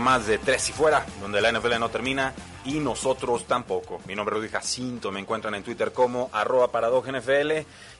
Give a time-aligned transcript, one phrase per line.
[0.00, 4.00] Más de Tres y Fuera, donde la NFL no termina y nosotros tampoco.
[4.06, 6.70] Mi nombre es Rudy Jacinto, me encuentran en Twitter como arroba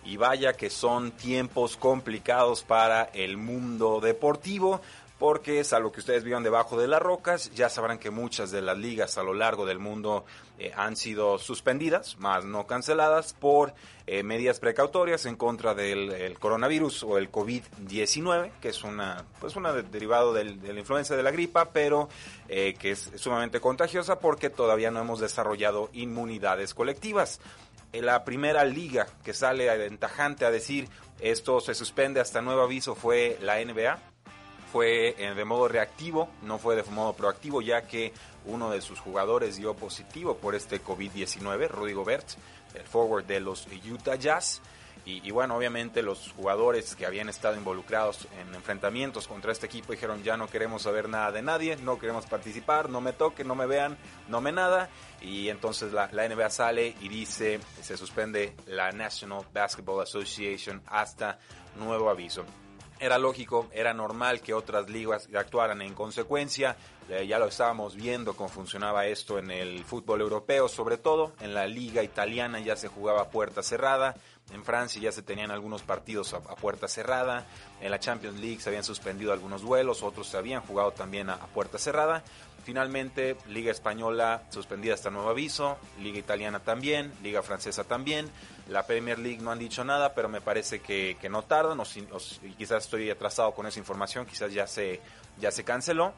[0.05, 4.81] y vaya que son tiempos complicados para el mundo deportivo
[5.19, 8.63] porque es algo que ustedes vivan debajo de las rocas, ya sabrán que muchas de
[8.63, 10.25] las ligas a lo largo del mundo
[10.59, 13.75] eh, han sido suspendidas, más no canceladas, por
[14.07, 19.73] eh, medidas precautorias en contra del coronavirus o el COVID-19, que es una, pues una
[19.73, 22.09] derivado de la influencia de la gripa, pero
[22.49, 27.41] eh, que es sumamente contagiosa porque todavía no hemos desarrollado inmunidades colectivas.
[27.93, 30.89] La primera liga que sale aventajante a decir
[31.21, 33.99] esto se suspende hasta nuevo aviso fue la NBA
[34.73, 38.13] fue eh, de modo reactivo, no fue de modo proactivo, ya que
[38.45, 42.27] uno de sus jugadores dio positivo por este COVID-19, Rudy Gobert,
[42.75, 44.61] el forward de los Utah Jazz.
[45.05, 50.23] Y, bueno, obviamente los jugadores que habían estado involucrados en enfrentamientos contra este equipo dijeron
[50.23, 53.65] ya no queremos saber nada de nadie, no queremos participar, no me toquen, no me
[53.65, 53.97] vean,
[54.29, 54.91] no me nada.
[55.23, 61.39] Y entonces la, la NBA sale y dice se suspende la National Basketball Association hasta
[61.79, 62.45] nuevo aviso
[63.01, 66.77] era lógico, era normal que otras ligas actuaran en consecuencia.
[67.09, 71.55] Eh, ya lo estábamos viendo cómo funcionaba esto en el fútbol europeo, sobre todo en
[71.55, 74.15] la liga italiana ya se jugaba a puerta cerrada.
[74.53, 77.47] En Francia ya se tenían algunos partidos a, puerta cerrada.
[77.81, 81.39] En la Champions League se habían suspendido algunos duelos, otros se habían jugado también a,
[81.39, 82.23] puerta cerrada.
[82.65, 88.31] Finalmente, Liga Española suspendida hasta nuevo aviso, Liga Italiana también, Liga Francesa también.
[88.69, 91.85] La Premier League no han dicho nada, pero me parece que, no tardan, o,
[92.57, 95.01] quizás estoy atrasado con esa información, quizás ya se,
[95.39, 96.15] ya se canceló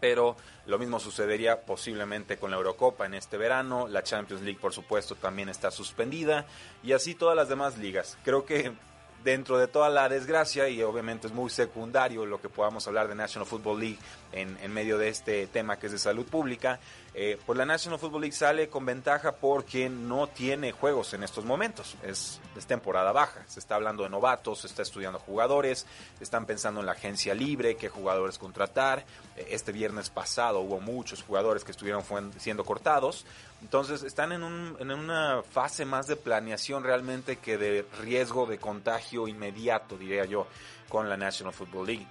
[0.00, 4.72] pero lo mismo sucedería posiblemente con la Eurocopa en este verano, la Champions League por
[4.72, 6.46] supuesto también está suspendida
[6.82, 8.16] y así todas las demás ligas.
[8.22, 8.72] Creo que
[9.24, 13.14] dentro de toda la desgracia, y obviamente es muy secundario lo que podamos hablar de
[13.14, 13.98] National Football League
[14.32, 16.78] en, en medio de este tema que es de salud pública,
[17.20, 21.44] eh, pues la National Football League sale con ventaja porque no tiene juegos en estos
[21.44, 21.96] momentos.
[22.04, 23.42] Es, temporada baja.
[23.48, 25.84] Se está hablando de novatos, se está estudiando jugadores,
[26.20, 29.04] están pensando en la agencia libre, qué jugadores contratar.
[29.36, 32.04] Eh, este viernes pasado hubo muchos jugadores que estuvieron
[32.38, 33.26] siendo cortados.
[33.62, 38.58] Entonces están en, un, en una fase más de planeación realmente que de riesgo de
[38.58, 40.46] contagio inmediato, diría yo,
[40.88, 42.06] con la National Football League.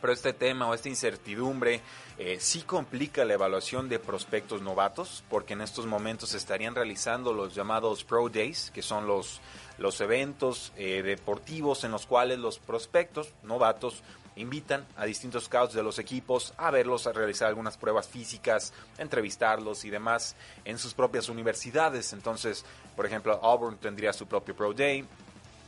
[0.00, 1.80] Pero este tema o esta incertidumbre
[2.18, 7.32] eh, sí complica la evaluación de prospectos novatos, porque en estos momentos se estarían realizando
[7.32, 9.40] los llamados Pro Days, que son los,
[9.78, 14.02] los eventos eh, deportivos en los cuales los prospectos novatos
[14.36, 19.84] invitan a distintos scouts de los equipos a verlos, a realizar algunas pruebas físicas, entrevistarlos
[19.84, 22.12] y demás en sus propias universidades.
[22.12, 22.64] Entonces,
[22.96, 25.04] por ejemplo, Auburn tendría su propio Pro Day,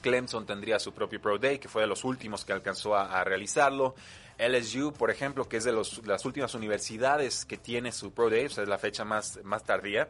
[0.03, 3.95] Clemson tendría su propio Pro Day, que fue de los últimos que alcanzó a, realizarlo.
[4.39, 8.57] LSU, por ejemplo, que es de las últimas universidades que tiene su Pro Day, es
[8.59, 10.09] la fecha más, más tardía,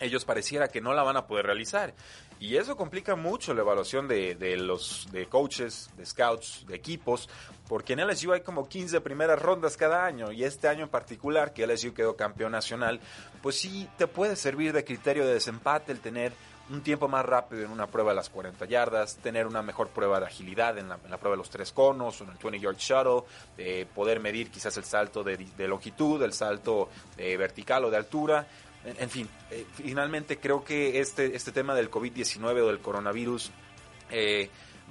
[0.00, 1.94] ellos pareciera que no la van a poder realizar.
[2.40, 7.28] Y eso complica mucho la evaluación de, de, los de coaches, de scouts, de equipos,
[7.66, 11.52] porque en LSU hay como 15 primeras rondas cada año y este año en particular
[11.52, 13.00] que LSU quedó campeón nacional,
[13.42, 16.32] pues sí te puede servir de criterio de desempate el tener
[16.70, 20.20] un tiempo más rápido en una prueba de las 40 yardas, tener una mejor prueba
[20.20, 23.22] de agilidad en la, prueba de los tres conos o en el 20 yard shuttle,
[23.56, 28.46] eh, poder medir quizás el salto de, longitud, el salto eh, vertical o de altura.
[28.84, 33.50] En, fin, eh, finalmente creo que este, este tema del COVID-19 o del coronavirus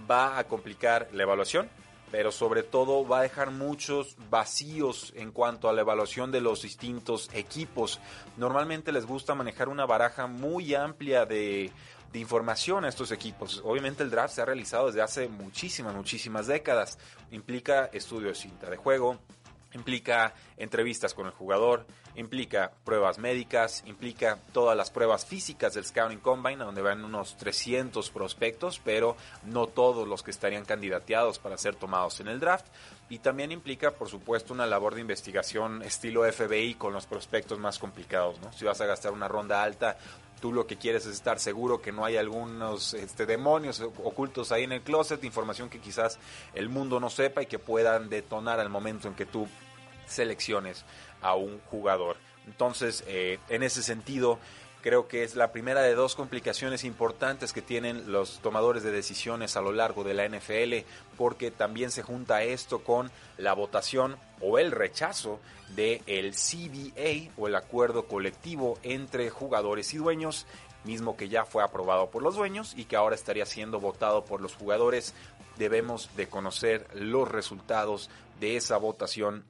[0.09, 1.67] va a complicar la evaluación
[2.11, 6.61] pero sobre todo va a dejar muchos vacíos en cuanto a la evaluación de los
[6.61, 7.99] distintos equipos.
[8.37, 11.71] Normalmente les gusta manejar una baraja muy amplia de,
[12.13, 13.61] información a estos equipos.
[13.63, 16.97] Obviamente el draft se ha realizado desde hace muchísimas, muchísimas décadas.
[17.29, 19.19] Implica estudio de cinta de juego,
[19.73, 21.85] implica entrevistas con el jugador,
[22.15, 28.09] implica pruebas médicas, implica todas las pruebas físicas del Scouting Combine, donde van unos 300
[28.09, 29.15] prospectos, pero
[29.45, 32.65] no todos los que estarían candidateados para ser tomados en el draft.
[33.09, 37.79] Y también implica, por supuesto, una labor de investigación estilo FBI con los prospectos más
[37.79, 38.39] complicados.
[38.41, 38.51] ¿no?
[38.51, 39.97] Si vas a gastar una ronda alta,
[40.39, 44.63] tú lo que quieres es estar seguro que no hay algunos este, demonios ocultos ahí
[44.63, 46.19] en el closet, información que quizás
[46.53, 49.47] el mundo no sepa y que puedan detonar al momento en que tú
[50.05, 50.85] selecciones
[51.21, 52.17] a un jugador.
[52.45, 54.39] Entonces, eh, en ese sentido,
[54.81, 59.57] creo que es la primera de dos complicaciones importantes que tienen los tomadores de decisiones
[59.57, 60.87] a lo largo de la NFL,
[61.17, 65.39] porque también se junta esto con la votación o el rechazo
[65.75, 70.45] del el CBA o el acuerdo colectivo entre jugadores y dueños,
[70.83, 74.41] mismo que ya fue aprobado por los dueños y que ahora estaría siendo votado por
[74.41, 75.13] los jugadores.
[75.57, 78.09] Debemos de conocer los resultados
[78.39, 79.43] de esa votación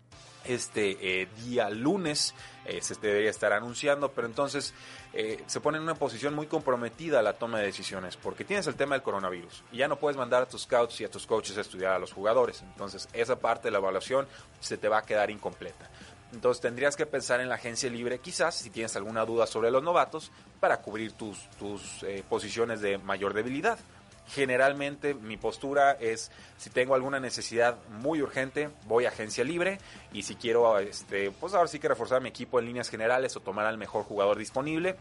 [0.47, 2.33] este eh, día lunes.
[2.65, 4.73] Eh, se debería estar anunciando, pero entonces
[5.13, 8.75] eh, se pone en una posición muy comprometida la toma de decisiones, porque tienes el
[8.75, 11.57] tema del coronavirus y ya no puedes mandar a tus scouts y a tus coaches
[11.57, 12.61] a estudiar a los jugadores.
[12.63, 14.27] Entonces esa parte de la evaluación
[14.59, 15.89] se te va a quedar incompleta.
[16.33, 19.81] Entonces tendrías que pensar en la agencia libre, quizás, si tienes alguna duda sobre los
[19.81, 20.29] novatos,
[20.59, 23.79] para cubrir tus, tus posiciones de mayor debilidad
[24.29, 29.79] generalmente mi postura es si tengo alguna necesidad muy urgente voy a agencia libre
[30.12, 33.39] y si quiero este pues ahora sí que reforzar mi equipo en líneas generales o
[33.39, 34.95] tomar al mejor jugador disponible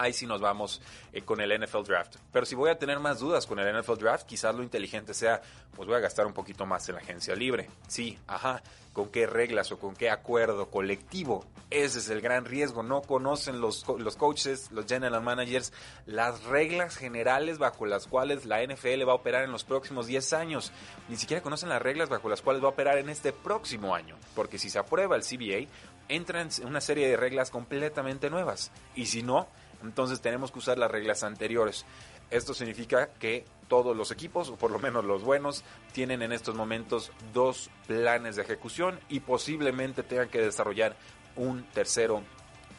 [0.00, 0.80] ahí sí nos vamos
[1.12, 2.16] eh, con el NFL Draft.
[2.32, 5.40] Pero si voy a tener más dudas con el NFL Draft, quizás lo inteligente sea,
[5.74, 7.68] pues voy a gastar un poquito más en la agencia libre.
[7.86, 8.62] Sí, ajá,
[8.92, 11.44] con qué reglas o con qué acuerdo colectivo.
[11.68, 12.82] Ese es el gran riesgo.
[12.82, 15.72] No conocen los, los coaches, los general managers,
[16.06, 20.32] las reglas generales bajo las cuales la NFL va a operar en los próximos 10
[20.32, 20.72] años.
[21.08, 24.16] Ni siquiera conocen las reglas bajo las cuales va a operar en este próximo año.
[24.34, 25.70] Porque si se aprueba el CBA,
[26.08, 28.72] entran en una serie de reglas completamente nuevas.
[28.94, 29.46] Y si no,
[29.82, 31.84] entonces tenemos que usar las reglas anteriores.
[32.30, 36.54] Esto significa que todos los equipos, o por lo menos los buenos, tienen en estos
[36.54, 40.96] momentos dos planes de ejecución y posiblemente tengan que desarrollar
[41.36, 42.22] un tercero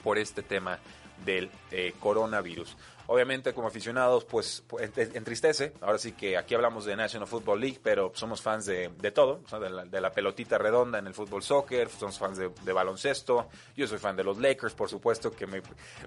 [0.03, 0.80] por este tema
[1.25, 2.77] del eh, coronavirus.
[3.11, 4.63] Obviamente como aficionados pues
[5.13, 9.41] entristece, ahora sí que aquí hablamos de National Football League, pero somos fans de, todo,
[9.89, 14.15] de, la, pelotita redonda en el fútbol soccer, somos fans de, baloncesto, yo soy fan
[14.15, 15.61] de los Lakers por supuesto que me,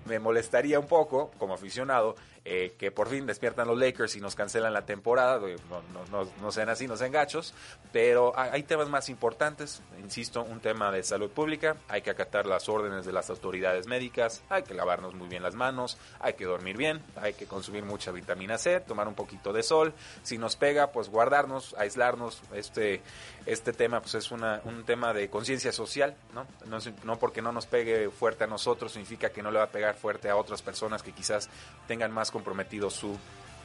[0.07, 2.15] me molestaría un poco como aficionado
[2.47, 6.53] eh, que por fin despiertan los Lakers y nos cancelan la temporada, no, no, no
[6.53, 7.55] sean así, no sean gachos,
[7.91, 12.69] pero hay temas más importantes, insisto, un tema de salud pública, hay que acatar las
[12.69, 16.77] órdenes de las autoridades médicas, hay que lavarnos muy bien las manos, hay que dormir
[16.77, 19.93] bien, hay que consumir mucha vitamina C, tomar un poquito de sol,
[20.23, 23.03] si nos pega, pues guardarnos, aislarnos, este,
[23.47, 26.47] este tema pues es un tema de conciencia social, ¿no?
[26.67, 26.79] ¿no?
[27.05, 29.95] No porque no nos pegue fuerte a nosotros significa que no le va a pegar
[29.95, 31.49] fuerte a otras personas que quizás
[31.87, 33.17] tengan más comprometido su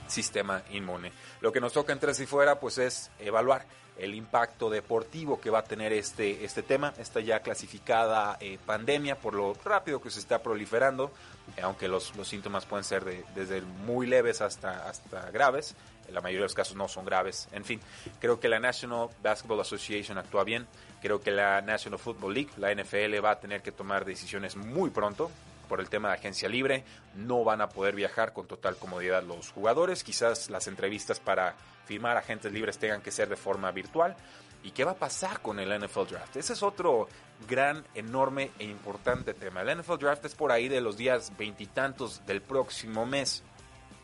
[0.09, 1.11] sistema inmune.
[1.41, 3.65] Lo que nos toca entre y fuera pues es evaluar
[3.99, 9.15] el impacto deportivo que va a tener este, este tema, esta ya clasificada eh, pandemia
[9.15, 11.11] por lo rápido que se está proliferando,
[11.57, 15.75] eh, aunque los, los, síntomas pueden ser de, desde muy leves hasta, hasta graves,
[16.07, 17.79] en la mayoría de los casos no son graves, en fin,
[18.19, 20.65] creo que la National Basketball Association actúa bien,
[21.01, 24.89] creo que la National Football League, la NFL va a tener que tomar decisiones muy
[24.89, 25.29] pronto,
[25.69, 26.83] por el tema de agencia libre,
[27.15, 32.17] no van a poder viajar con total comodidad los jugadores, quizás las entrevistas para firmar
[32.17, 34.17] agentes libres tengan que ser de forma virtual.
[34.61, 36.35] ¿Y qué va a pasar con el NFL Draft?
[36.35, 37.07] Ese es otro
[37.47, 39.61] gran, enorme e importante tema.
[39.61, 43.41] El NFL Draft es por ahí de los días veintitantos del próximo mes.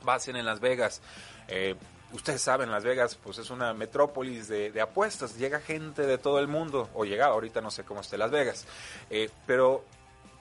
[0.07, 1.01] Va a ser en Las Vegas.
[1.49, 1.75] Eh,
[2.13, 6.47] ustedes saben, Las Vegas pues es una metrópolis de, apuestas, llega gente de todo el
[6.47, 8.65] mundo, o llega, ahorita no sé cómo esté Las Vegas,
[9.09, 9.83] eh, pero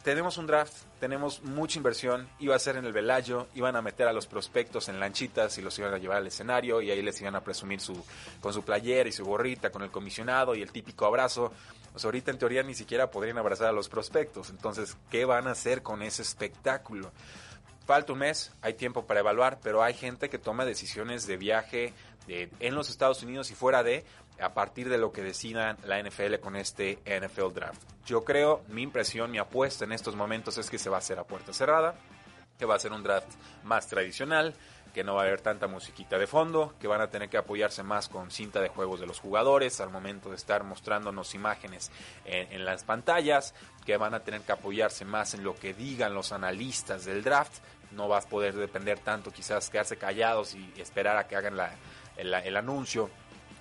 [0.04, 4.06] tenemos un draft, tenemos mucha inversión, iba a ser en el Velayo, iban a meter
[4.06, 7.18] a los prospectos en lanchitas y los iban a llevar al escenario y ahí les
[7.22, 8.04] iban a presumir su,
[8.40, 11.52] con su playera y su gorrita, con el comisionado y el típico abrazo.
[11.90, 15.52] Pues ahorita en teoría ni siquiera podrían abrazar a los prospectos, entonces, ¿qué van a
[15.52, 17.10] hacer con ese espectáculo?
[17.86, 21.92] Falta un mes, hay tiempo para evaluar, pero hay gente que toma decisiones de viaje
[22.28, 24.04] eh, en los Estados Unidos y fuera de
[24.40, 27.82] a partir de lo que decida la NFL con este NFL Draft.
[28.06, 31.18] Yo creo, mi impresión, mi apuesta en estos momentos es que se va a hacer
[31.18, 31.94] a puerta cerrada,
[32.58, 33.28] que va a ser un draft
[33.64, 34.54] más tradicional,
[34.94, 37.82] que no va a haber tanta musiquita de fondo, que van a tener que apoyarse
[37.82, 41.90] más con cinta de juegos de los jugadores al momento de estar mostrándonos imágenes
[42.24, 46.30] en, las pantallas, que van a tener que apoyarse más en lo que digan los
[46.30, 47.54] analistas del draft.
[47.92, 51.56] No vas a poder depender tanto, quizás quedarse callados y esperar a que hagan
[52.16, 53.10] el anuncio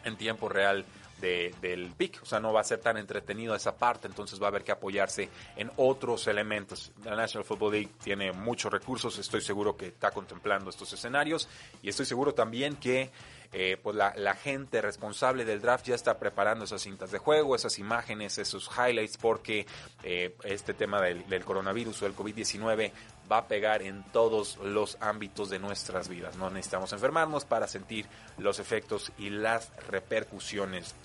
[0.03, 0.85] en tiempo real
[1.23, 4.49] del pick, o sea, no va a ser tan entretenido esa parte, entonces va a
[4.49, 6.91] haber que apoyarse en otros elementos.
[7.05, 11.47] La National Football League tiene muchos recursos, estoy seguro que está contemplando estos escenarios
[11.81, 13.09] y estoy seguro también que
[13.53, 17.79] eh, pues la, gente responsable del draft ya está preparando esas cintas de juego, esas
[17.79, 19.65] imágenes, esos highlights, porque
[20.03, 22.91] eh, este tema del, del coronavirus o del COVID-19
[23.31, 26.35] va a pegar en todos los ámbitos de nuestras vidas.
[26.35, 28.05] No necesitamos enfermarnos para sentir
[28.37, 30.95] los efectos y las repercusiones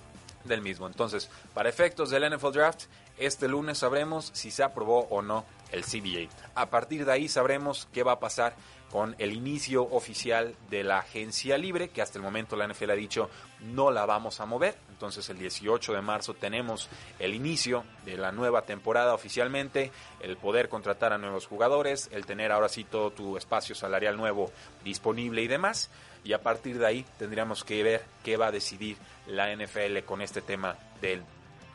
[0.45, 0.87] del mismo.
[0.87, 2.85] Entonces, para efectos del NFL Draft,
[3.19, 6.29] este lunes sabremos si se aprobó o no el CBA.
[6.55, 8.55] A partir de ahí sabremos qué va a pasar
[8.91, 12.95] con el inicio oficial de la agencia libre, que hasta el momento la NFL ha
[12.95, 13.31] dicho
[13.61, 14.77] no la vamos a mover.
[14.91, 20.69] Entonces el 18 de marzo tenemos el inicio de la nueva temporada oficialmente, el poder
[20.69, 24.51] contratar a nuevos jugadores, el tener ahora sí todo tu espacio salarial nuevo
[24.85, 25.91] disponible y demás
[26.25, 30.21] y a partir de ahí tendríamos que ver qué va a decidir la NFL con
[30.21, 31.23] este tema del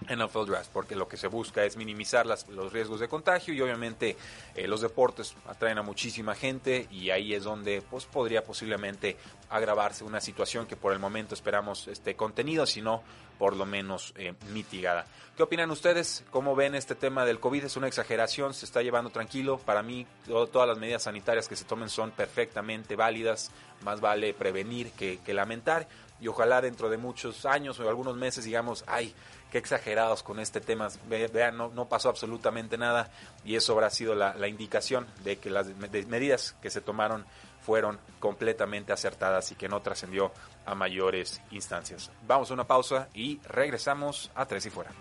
[0.05, 3.61] NFL Draft, porque lo que se busca es minimizar las, los riesgos de contagio y
[3.61, 4.17] obviamente
[4.55, 9.17] eh, los deportes atraen a muchísima gente y ahí es donde pues, podría posiblemente
[9.49, 13.03] agravarse una situación que por el momento esperamos esté contenido, sino
[13.37, 15.05] por lo menos eh, mitigada.
[15.35, 16.23] ¿Qué opinan ustedes?
[16.29, 17.65] ¿Cómo ven este tema del COVID?
[17.65, 18.53] ¿Es una exageración?
[18.53, 19.57] ¿Se está llevando tranquilo?
[19.57, 24.91] Para mí todas las medidas sanitarias que se tomen son perfectamente válidas, más vale prevenir
[24.91, 25.87] que, que lamentar
[26.23, 29.13] y ojalá dentro de muchos años o algunos meses digamos, ay,
[29.51, 33.11] qué exagerados con este tema, vean, no, no pasó absolutamente nada
[33.43, 35.67] y eso habrá sido la, la indicación de que las
[36.07, 37.25] medidas que se tomaron
[37.65, 40.31] fueron completamente acertadas y que no trascendió
[40.65, 42.09] a mayores instancias.
[42.25, 44.91] Vamos a una pausa y regresamos a Tres y Fuera.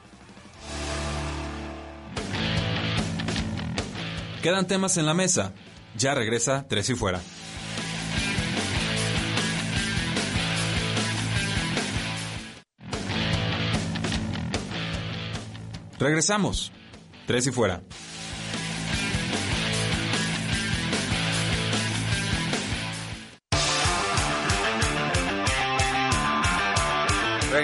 [4.43, 5.53] Quedan temas en la mesa.
[5.97, 7.21] Ya regresa Tres y Fuera.
[16.03, 16.73] Regresamos.
[17.27, 17.83] Tres y fuera.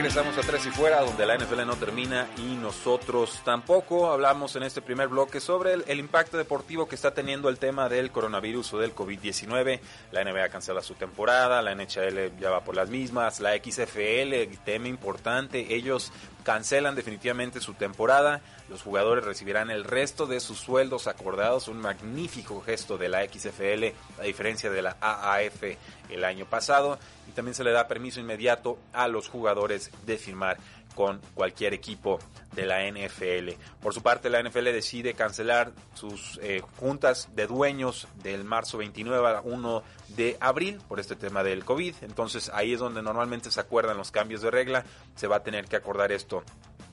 [0.09, 4.11] Regresamos a Tres y Fuera, donde la NFL no termina y nosotros tampoco.
[4.11, 8.11] Hablamos en este primer bloque sobre el, impacto deportivo que está teniendo el tema del
[8.11, 9.81] coronavirus o del COVID-19.
[10.13, 14.89] La NBA cancela su temporada, la NHL ya va por las mismas, la XFL, tema
[14.89, 16.11] importante, ellos
[16.43, 18.41] cancelan definitivamente su temporada.
[18.71, 23.95] Los jugadores recibirán el resto de sus sueldos acordados, un magnífico gesto de la XFL,
[24.19, 25.63] a diferencia de la AAF
[26.09, 26.99] el año pasado.
[27.29, 30.59] Y también se le da permiso inmediato a los jugadores de firmar
[30.95, 32.19] con cualquier equipo
[32.57, 33.51] de la NFL.
[33.81, 39.29] Por su parte, la NFL decide cancelar sus eh, juntas de dueños del marzo 29
[39.29, 41.95] al 1 de abril por este tema del COVID.
[42.03, 44.85] Entonces ahí es donde normalmente se acuerdan los cambios de regla.
[45.15, 46.43] Se va a tener que acordar esto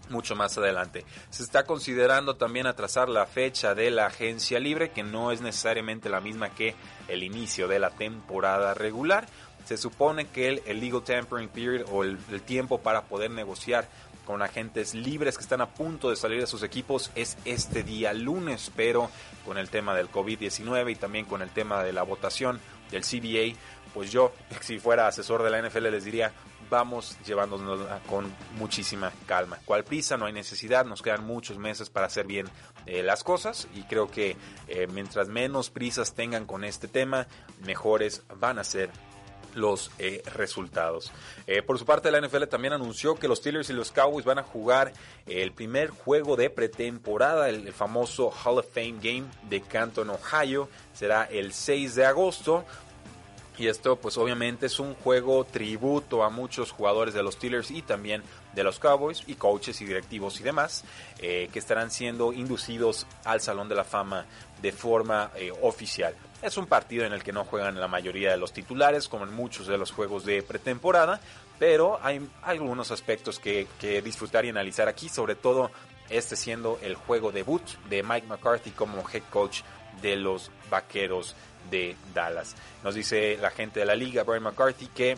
[0.10, 1.06] mucho más adelante.
[1.30, 6.10] Se está considerando también atrasar la fecha de la agencia libre, que no es necesariamente
[6.10, 6.76] la misma que
[7.08, 9.28] el inicio de la temporada regular.
[9.66, 13.88] Se supone que el, legal tampering period o el, tiempo para poder negociar
[14.26, 18.14] con agentes libres que están a punto de salir de sus equipos es este día
[18.14, 19.10] lunes, pero
[19.46, 22.60] con el tema del COVID-19 y también con el tema de la votación
[22.92, 23.58] del CBA,
[23.94, 24.32] pues yo,
[24.62, 26.32] si fuera asesor de la NFL, les diría,
[26.70, 29.60] vamos llevándonos con muchísima calma.
[29.66, 30.18] ¿Cuál prisa?
[30.18, 32.48] No hay necesidad, nos quedan muchos meses para hacer bien
[32.86, 37.28] eh, las cosas y creo que eh, mientras menos prisas tengan con este tema,
[37.66, 38.90] mejores van a ser
[39.56, 41.12] los eh, resultados.
[41.48, 44.40] Eh, por su parte, la NFL también anunció que los Steelers y los Cowboys van
[44.40, 44.94] a jugar
[45.26, 50.70] el primer juego de pretemporada, el, famoso Hall of Fame Game de Canton, Ohio.
[50.94, 52.66] Será el 6 de agosto.
[53.58, 57.82] Y esto pues obviamente es un juego tributo a muchos jugadores de los Steelers y
[57.82, 58.22] también
[58.54, 60.84] de los Cowboys y coaches y directivos y demás
[61.20, 64.26] eh, que estarán siendo inducidos al Salón de la Fama
[64.62, 65.32] de forma
[65.62, 66.16] oficial.
[66.42, 69.34] Es un partido en el que no juegan la mayoría de los titulares, como en
[69.34, 71.20] muchos de los juegos de pretemporada,
[71.58, 73.68] pero hay algunos aspectos que,
[74.04, 75.72] disfrutar y analizar aquí, sobre todo
[76.10, 79.62] este siendo el juego debut de Mike McCarthy como head coach
[80.02, 81.36] de los Vaqueros
[81.70, 82.56] de Dallas.
[82.84, 85.18] Nos dice la gente de la liga, Brian McCarthy, que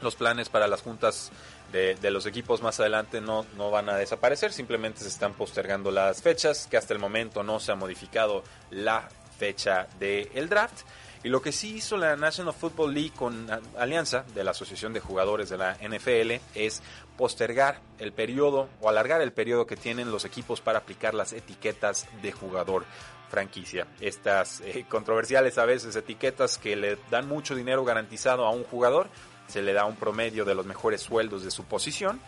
[0.00, 1.30] los planes para las juntas
[1.72, 6.22] de, los equipos más adelante no, no van a desaparecer, simplemente se están postergando las
[6.22, 10.82] fechas, que hasta el momento no se ha modificado la fecha del draft.
[11.22, 15.00] Y lo que sí hizo la National Football League con alianza de la Asociación de
[15.00, 16.82] Jugadores de la NFL es
[17.16, 22.06] postergar el periodo o alargar el periodo que tienen los equipos para aplicar las etiquetas
[22.22, 22.84] de jugador
[23.28, 23.86] franquicia.
[24.00, 29.08] Estas eh, controversiales a veces etiquetas que le dan mucho dinero garantizado a un jugador,
[29.48, 32.20] se le da un promedio de los mejores sueldos de su posición,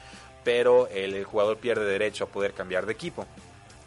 [0.44, 3.26] pero el jugador pierde derecho a poder cambiar de equipo.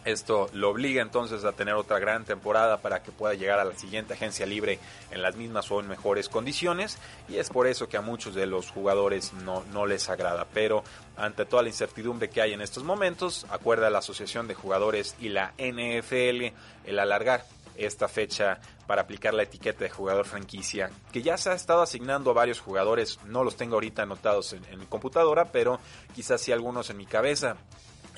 [0.03, 3.75] Esto lo obliga entonces a tener otra gran temporada para que pueda llegar a la
[3.75, 4.79] siguiente agencia libre
[5.11, 6.97] en las mismas o en mejores condiciones
[7.29, 10.47] y es por eso que a muchos de los jugadores no, no les agrada.
[10.53, 10.83] Pero
[11.17, 15.29] ante toda la incertidumbre que hay en estos momentos, acuerda la Asociación de Jugadores y
[15.29, 16.55] la NFL
[16.85, 21.53] el alargar esta fecha para aplicar la etiqueta de jugador franquicia, que ya se ha
[21.53, 25.79] estado asignando a varios jugadores, no los tengo ahorita anotados en, en mi computadora, pero
[26.13, 27.55] quizás sí algunos en mi cabeza.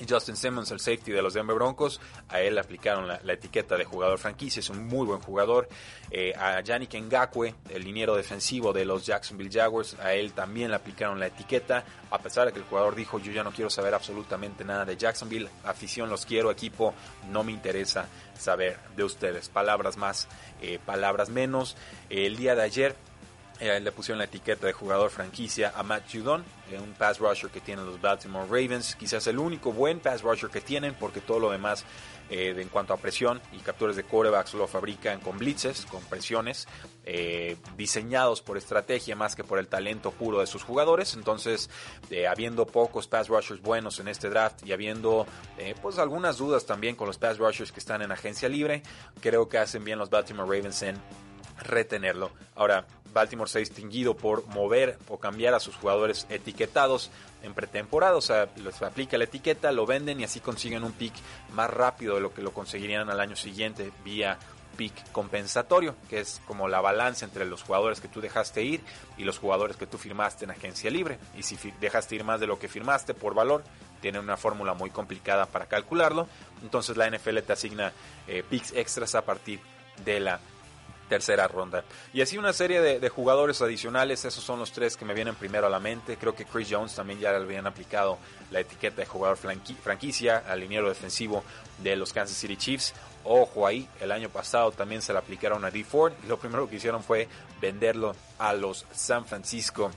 [0.08, 3.84] Justin Simmons, el safety de los Denver Broncos, a él le aplicaron la, etiqueta de
[3.84, 5.68] jugador franquicia, es un muy buen jugador.
[6.10, 10.76] Eh, a Yannick Ngakwe, el liniero defensivo de los Jacksonville Jaguars, a él también le
[10.76, 13.94] aplicaron la etiqueta, a pesar de que el jugador dijo yo ya no quiero saber
[13.94, 16.94] absolutamente nada de Jacksonville, afición los quiero, equipo
[17.30, 18.08] no me interesa
[18.38, 19.48] saber de ustedes.
[19.48, 20.28] Palabras más,
[20.60, 21.76] eh, palabras menos.
[22.10, 22.96] el día de ayer
[23.60, 27.50] eh, le pusieron la etiqueta de jugador franquicia a Matt Judon, eh, un pass rusher
[27.50, 31.38] que tienen los Baltimore Ravens, quizás el único buen pass rusher que tienen porque todo
[31.38, 31.84] lo demás
[32.30, 36.66] eh, en cuanto a presión y capturas de quarterbacks lo fabrican con blitzes, con presiones,
[37.76, 41.14] diseñados por estrategia más que por el talento puro de sus jugadores.
[41.14, 41.68] Entonces,
[42.28, 45.26] habiendo pocos pass rushers buenos en este draft y habiendo
[45.82, 48.82] pues algunas dudas también con los pass rushers que están en agencia libre,
[49.20, 50.96] creo que hacen bien los Baltimore Ravens en
[51.62, 52.30] retenerlo.
[52.54, 57.10] Ahora, Baltimore se ha distinguido por mover o cambiar a sus jugadores etiquetados
[57.42, 61.14] en pretemporada, o sea, les aplica la etiqueta, lo venden y así consiguen un pick
[61.52, 64.38] más rápido de lo que lo conseguirían al año siguiente vía
[64.76, 68.80] pick compensatorio, que es como la balanza entre los jugadores que tú dejaste ir
[69.16, 71.18] y los jugadores que tú firmaste en agencia libre.
[71.36, 73.62] Y si dejaste ir más de lo que firmaste por valor,
[74.00, 76.28] tiene una fórmula muy complicada para calcularlo.
[76.62, 77.92] Entonces la NFL te asigna
[78.26, 79.60] eh, picks extras a partir
[80.04, 80.40] de la
[81.08, 81.84] tercera ronda.
[82.12, 85.66] Y así una serie de, jugadores adicionales, esos son los tres que me vienen primero
[85.66, 86.16] a la mente.
[86.16, 88.18] Creo que Chris Jones también ya le habían aplicado
[88.50, 91.44] la etiqueta de jugador franquicia al liniero defensivo
[91.78, 92.94] de los Kansas City Chiefs.
[93.24, 96.68] Ojo ahí, el año pasado también se le aplicaron a D Ford y lo primero
[96.68, 97.28] que hicieron fue
[97.60, 99.90] venderlo a los San Francisco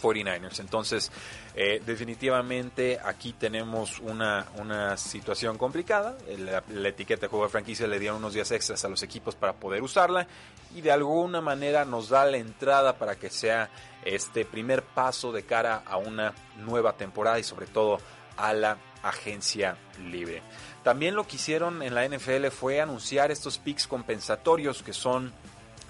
[0.00, 0.60] 49ers.
[0.60, 1.10] Entonces,
[1.54, 6.16] eh, definitivamente aquí tenemos una, una situación complicada.
[6.38, 9.54] La, etiqueta de juego de franquicia le dieron unos días extras a los equipos para
[9.54, 10.26] poder usarla
[10.74, 13.70] y de alguna manera nos da la entrada para que sea
[14.04, 17.98] este primer paso de cara a una nueva temporada y sobre todo
[18.36, 19.76] a la agencia
[20.10, 20.42] libre.
[20.82, 25.32] También lo que hicieron en la NFL fue anunciar estos picks compensatorios que son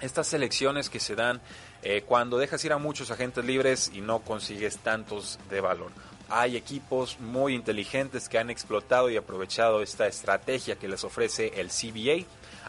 [0.01, 1.41] estas selecciones que se dan
[1.83, 5.91] eh, cuando dejas ir a muchos agentes libres y no consigues tantos de valor.
[6.29, 11.69] Hay equipos muy inteligentes que han explotado y aprovechado esta estrategia que les ofrece el
[11.69, 12.25] CBA.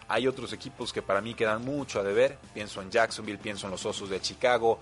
[0.08, 2.38] Hay otros equipos que para mí quedan mucho a deber.
[2.52, 4.80] Pienso en Jacksonville, pienso en los Osos de Chicago,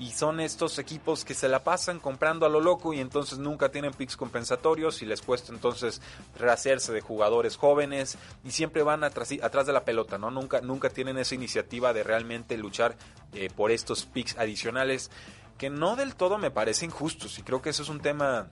[0.00, 3.70] y son estos equipos que se la pasan comprando a lo loco y entonces nunca
[3.70, 6.00] tienen picks compensatorios y les cuesta entonces
[6.38, 10.30] rehacerse de jugadores jóvenes y siempre van atrás, de la pelota, ¿no?
[10.30, 12.96] Nunca, nunca tienen esa iniciativa de realmente luchar
[13.34, 15.10] eh, por estos picks adicionales
[15.58, 18.48] que no del todo me parecen justos y creo que eso es un tema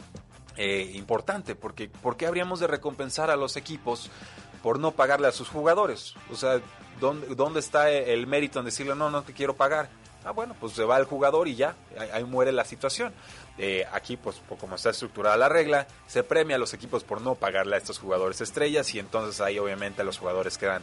[0.58, 4.11] eh, importante porque ¿por qué habríamos de recompensar a los equipos
[4.62, 6.14] por no pagarle a sus jugadores?
[6.30, 6.61] O sea,
[7.00, 9.88] ¿dónde, dónde está el mérito en decirle no, no te quiero pagar?
[10.24, 11.74] Ah, bueno, pues se va el jugador y ya,
[12.12, 13.12] ahí, muere la situación.
[13.57, 17.35] Eh, aquí, pues como está estructurada la regla, se premia a los equipos por no
[17.35, 20.83] pagarle a estos jugadores estrellas y entonces ahí obviamente los jugadores quedan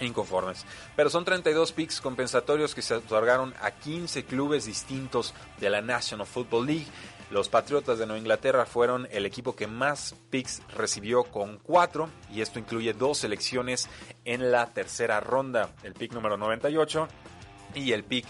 [0.00, 0.64] inconformes.
[0.96, 6.26] Pero son 32 picks compensatorios que se otorgaron a 15 clubes distintos de la National
[6.26, 6.86] Football League.
[7.30, 12.42] Los Patriotas de Nueva Inglaterra fueron el equipo que más picks recibió con 4 y
[12.42, 13.88] esto incluye dos selecciones
[14.26, 15.70] en la tercera ronda.
[15.82, 17.08] El pick número 98
[17.74, 18.26] y el pick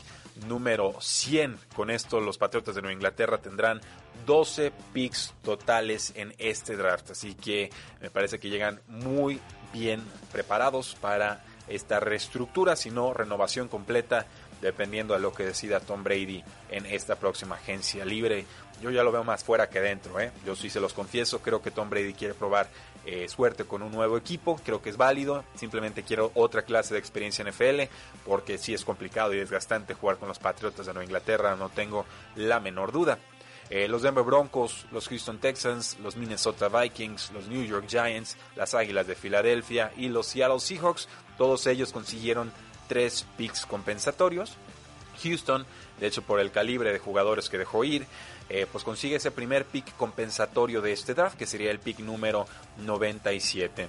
[0.47, 1.59] número 100.
[1.75, 3.81] Con esto los Patriotas de Nueva Inglaterra tendrán
[4.27, 7.11] 12 picks totales en este draft.
[7.11, 9.41] Así que me parece que llegan muy
[9.73, 14.27] bien preparados para esta reestructura, sino renovación completa,
[14.61, 18.47] dependiendo de lo que decida Tom Brady en esta próxima agencia libre.
[18.83, 20.33] Yo ya lo veo más fuera que dentro, ¿eh?
[20.45, 22.69] yo sí se los confieso, creo que Tom Brady quiere probar
[23.07, 26.99] eh, suerte con un nuevo equipo, creo que es válido, simplemente quiero otra clase de
[26.99, 27.93] experiencia en NFL,
[28.27, 32.05] porque sí es complicado y desgastante jugar con los Patriotas de Nueva Inglaterra, no tengo
[32.35, 33.19] la menor duda.
[33.71, 38.75] Eh, los Denver Broncos, los Houston Texans, los Minnesota Vikings, los New York Giants, las
[38.75, 42.53] Águilas de Filadelfia y los Seattle Seahawks, todos ellos consiguieron
[42.89, 44.57] tres picks compensatorios.
[45.23, 45.65] Houston,
[46.01, 48.07] de hecho por el calibre de jugadores que dejó ir,
[48.49, 52.47] eh, pues consigue ese primer pick compensatorio de este draft, que sería el pick número
[52.79, 53.89] 97.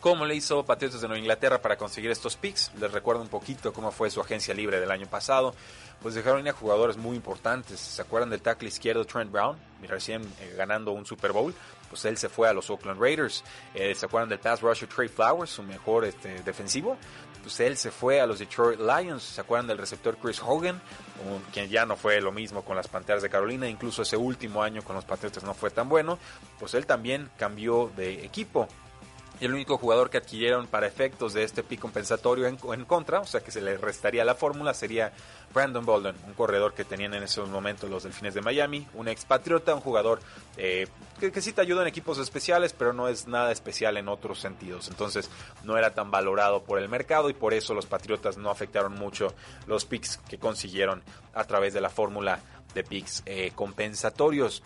[0.00, 2.70] ¿Cómo le hizo Patriotas de Nueva Inglaterra para conseguir estos picks?
[2.78, 5.52] Les recuerdo un poquito cómo fue su agencia libre del año pasado.
[6.00, 7.80] Pues dejaron ir a jugadores muy importantes.
[7.80, 9.56] ¿Se acuerdan del tackle izquierdo Trent Brown?
[9.82, 11.52] Recién eh, ganando un Super Bowl.
[11.88, 13.42] Pues él se fue a los Oakland Raiders.
[13.74, 16.96] Eh, ¿Se acuerdan del pass rusher Trey Flowers, su mejor este, defensivo?
[17.46, 19.22] Pues él se fue a los Detroit Lions.
[19.22, 20.82] ¿Se acuerdan del receptor Chris Hogan?
[21.52, 23.68] quien ya no fue lo mismo con las Panteras de Carolina.
[23.68, 26.18] Incluso ese último año con los Patriotas no fue tan bueno.
[26.58, 28.66] Pues él también cambió de equipo
[29.40, 33.40] el único jugador que adquirieron para efectos de este pick compensatorio en, contra, o sea
[33.40, 35.12] que se le restaría la fórmula, sería
[35.52, 39.74] Brandon Bolden, un corredor que tenían en esos momentos los Delfines de Miami, un expatriota,
[39.74, 40.20] un jugador
[40.56, 40.86] eh,
[41.20, 44.40] que, que, sí te ayuda en equipos especiales, pero no es nada especial en otros
[44.40, 44.88] sentidos.
[44.88, 45.30] Entonces
[45.64, 49.34] no era tan valorado por el mercado y por eso los Patriotas no afectaron mucho
[49.66, 51.02] los picks que consiguieron
[51.34, 52.40] a través de la fórmula
[52.74, 54.62] de picks eh, compensatorios.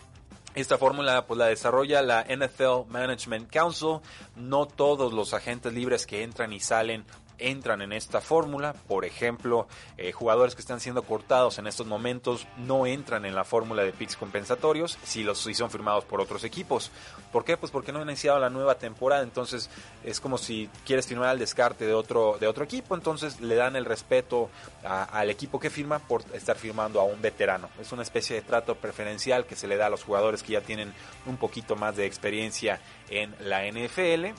[0.53, 3.99] Esta fórmula pues la desarrolla la NFL Management Council.
[4.35, 7.05] No todos los agentes libres que entran y salen
[7.41, 8.73] entran en esta fórmula.
[8.73, 13.43] Por ejemplo, eh, jugadores que están siendo cortados en estos momentos no entran en la
[13.43, 16.91] fórmula de picks compensatorios si, los, si son firmados por otros equipos.
[17.31, 17.57] ¿Por qué?
[17.57, 19.23] Pues porque no han iniciado la nueva temporada.
[19.23, 19.69] Entonces
[20.03, 22.95] es como si quieres firmar al descarte de otro, de otro equipo.
[22.95, 24.49] Entonces le dan el respeto
[24.83, 27.69] al equipo que firma por estar firmando a un veterano.
[27.79, 30.61] Es una especie de trato preferencial que se le da a los jugadores que ya
[30.61, 30.93] tienen
[31.25, 34.33] un poquito más de experiencia en la NFL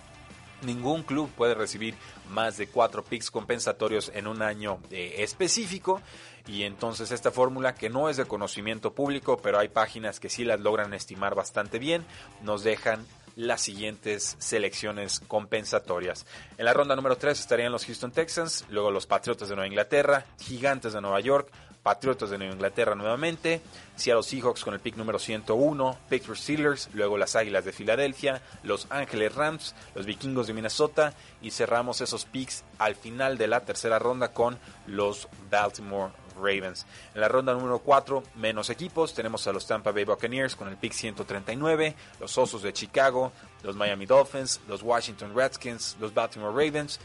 [0.62, 1.94] Ningún club puede recibir
[2.32, 6.00] más de cuatro picks compensatorios en un año eh, específico.
[6.46, 10.44] Y entonces esta fórmula, que no es de conocimiento público, pero hay páginas que sí
[10.44, 12.04] las logran estimar bastante bien,
[12.42, 16.26] nos dejan las siguientes selecciones compensatorias.
[16.58, 20.26] En la ronda número 3 estarían los Houston Texans, luego los Patriotas de Nueva Inglaterra,
[20.40, 21.50] Gigantes de Nueva York,
[21.82, 23.60] Patriotas de Nueva Inglaterra nuevamente,
[23.96, 28.86] Seattle Seahawks con el pick número 101, Pittsburgh Steelers, luego las Águilas de Filadelfia, Los
[28.90, 33.98] Ángeles Rams, los Vikingos de Minnesota y cerramos esos picks al final de la tercera
[33.98, 36.86] ronda con los Baltimore Ravens.
[37.14, 40.76] En la ronda número 4, menos equipos, tenemos a los Tampa Bay Buccaneers con el
[40.76, 47.00] pick 139, los Osos de Chicago, los Miami Dolphins, los Washington Redskins, los Baltimore Ravens,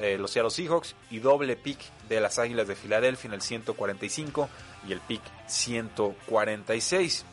[0.00, 4.48] eh, los Seattle Seahawks y doble pick de las Águilas de Filadelfia en el 145
[4.88, 7.24] y el pick 146.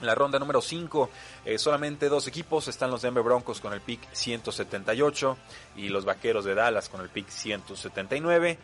[0.00, 1.10] En la ronda número 5,
[1.44, 5.36] eh, solamente dos equipos están los Denver Broncos con el pick 178
[5.74, 8.58] y los Vaqueros de Dallas con el pick 179.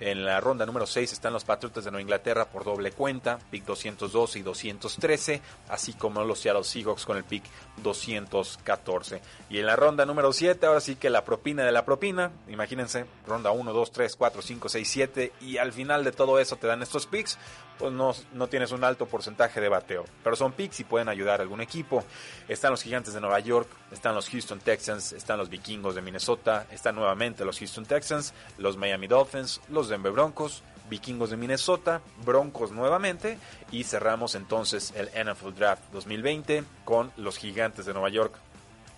[0.00, 3.66] En la ronda número 6 están los Patriotas de Nueva Inglaterra por doble cuenta, pick
[3.66, 7.44] 212 y 213, así como los Seattle Seahawks con el pick
[7.82, 9.20] 214.
[9.50, 13.04] Y en la ronda número 7, ahora sí que la propina de la propina, imagínense,
[13.26, 16.66] ronda 1, 2, 3, 4, 5, 6, 7, y al final de todo eso te
[16.66, 17.38] dan estos picks,
[17.78, 20.04] pues no, no tienes un alto porcentaje de bateo.
[20.22, 22.04] Pero son picks y pueden ayudar a algún equipo.
[22.46, 26.66] Están los Gigantes de Nueva York, están los Houston Texans, están los Vikingos de Minnesota,
[26.70, 32.72] están nuevamente los Houston Texans, los Miami Dolphins, los Denver Broncos, Vikingos de Minnesota, Broncos
[32.72, 33.38] nuevamente
[33.70, 38.34] y cerramos entonces el NFL Draft 2020 con los Gigantes de Nueva York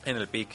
[0.04, 0.48] en el pick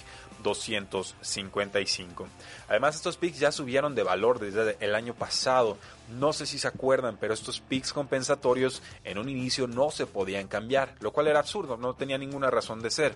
[0.43, 2.28] 255.
[2.69, 5.78] Además, estos picks ya subieron de valor desde el año pasado.
[6.17, 10.47] No sé si se acuerdan, pero estos picks compensatorios en un inicio no se podían
[10.47, 13.15] cambiar, lo cual era absurdo, no tenía ninguna razón de ser.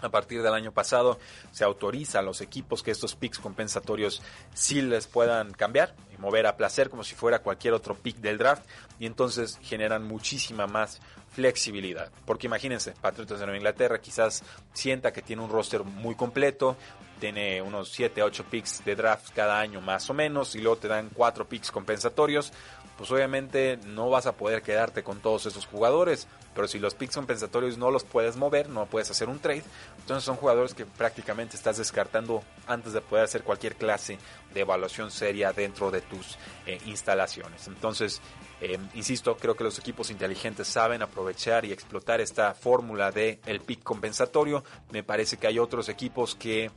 [0.00, 1.18] A partir del año pasado
[1.50, 4.22] se autoriza a los equipos que estos picks compensatorios
[4.54, 8.38] sí les puedan cambiar y mover a placer como si fuera cualquier otro pick del
[8.38, 8.64] draft
[9.00, 12.10] y entonces generan muchísima más flexibilidad.
[12.24, 16.76] Porque imagínense, Patriotas de Nueva Inglaterra quizás sienta que tiene un roster muy completo,
[17.18, 20.88] tiene unos 7, 8 picks de draft cada año más o menos y luego te
[20.88, 22.52] dan 4 picks compensatorios,
[22.98, 27.14] pues obviamente no vas a poder quedarte con todos esos jugadores, pero si los picks
[27.14, 29.62] compensatorios no los puedes mover, no puedes hacer un trade,
[30.00, 34.18] entonces son jugadores que prácticamente estás descartando antes de poder hacer cualquier clase
[34.52, 37.68] de evaluación seria dentro de tus eh, instalaciones.
[37.68, 38.20] Entonces,
[38.60, 43.60] eh, insisto, creo que los equipos inteligentes saben aprovechar y explotar esta fórmula de el
[43.60, 44.64] pick compensatorio.
[44.90, 46.72] Me parece que hay otros equipos que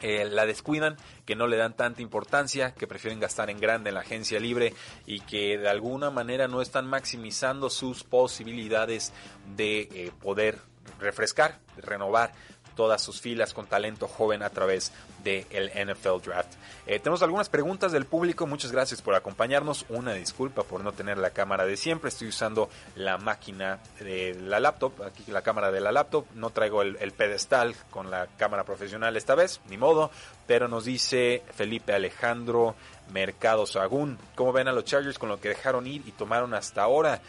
[0.00, 3.94] eh, la descuidan, que no le dan tanta importancia, que prefieren gastar en grande en
[3.94, 4.74] la agencia libre
[5.06, 9.12] y que de alguna manera no están maximizando sus posibilidades
[9.56, 10.58] de eh, poder
[11.00, 12.32] refrescar, renovar
[12.76, 14.92] todas sus filas con talento joven a través
[15.24, 16.52] del NFL Draft.
[16.86, 19.84] Eh, tenemos algunas preguntas del público, muchas gracias por acompañarnos.
[19.88, 24.60] Una disculpa por no tener la cámara de siempre, estoy usando la máquina de la
[24.60, 29.16] laptop, aquí la cámara de la laptop, no traigo el, pedestal con la cámara profesional
[29.16, 30.10] esta vez, ni modo,
[30.46, 32.76] pero nos dice Felipe Alejandro
[33.12, 36.82] Mercado Sagún, ¿cómo ven a los Chargers con lo que dejaron ir y tomaron hasta
[36.82, 37.20] ahora?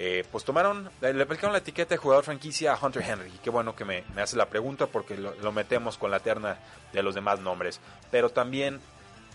[0.00, 3.32] Eh, pues tomaron, eh, le aplicaron la etiqueta de jugador franquicia a Hunter Henry.
[3.42, 6.56] Qué bueno que me, hace la pregunta porque lo, metemos con la terna
[6.92, 7.80] de los demás nombres.
[8.08, 8.80] Pero también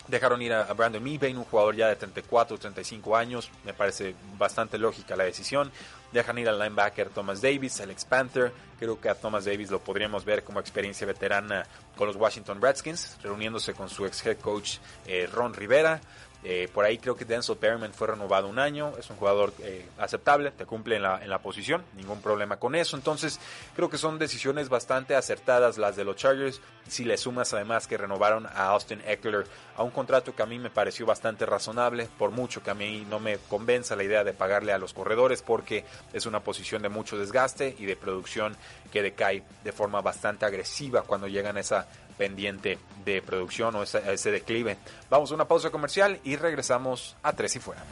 [0.08, 3.52] dejaron ir a, Brandon Meebane, un jugador ya de 34 35 años.
[3.66, 5.70] Me parece bastante lógica la decisión.
[6.14, 8.54] Dejan ir al linebacker Thomas Davis, Alex Panther.
[8.80, 11.66] Creo que a Thomas Davis lo podríamos ver como experiencia veterana
[11.98, 16.00] con los Washington Redskins, reuniéndose con su ex head coach eh, Ron Rivera.
[16.46, 19.86] Eh, por ahí creo que Denzel Perryman fue renovado un año, es un jugador eh,
[19.98, 22.98] aceptable, te cumple en la, en la posición, ningún problema con eso.
[22.98, 23.40] Entonces
[23.76, 26.60] creo que son decisiones bastante acertadas las de los Chargers.
[26.88, 29.46] Si le sumas además que renovaron a Austin Eckler
[29.78, 33.08] a un contrato que a mí me pareció bastante razonable, por mucho que a mí
[33.10, 36.90] no me convenza la idea de pagarle a los corredores porque es una posición de
[36.90, 38.58] mucho desgaste y de producción
[38.92, 44.02] que decae de forma bastante agresiva cuando llegan a esa pendiente de producción o ese,
[44.12, 44.78] ese declive.
[45.10, 47.84] Vamos a una pausa comercial y regresamos a Tres y Fuera.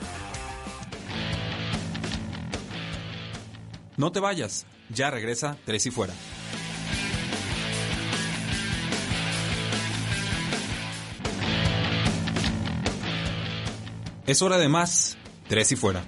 [3.97, 6.13] No te vayas, ya regresa Tres y Fuera.
[14.25, 16.05] Es hora de más, Tres y Fuera.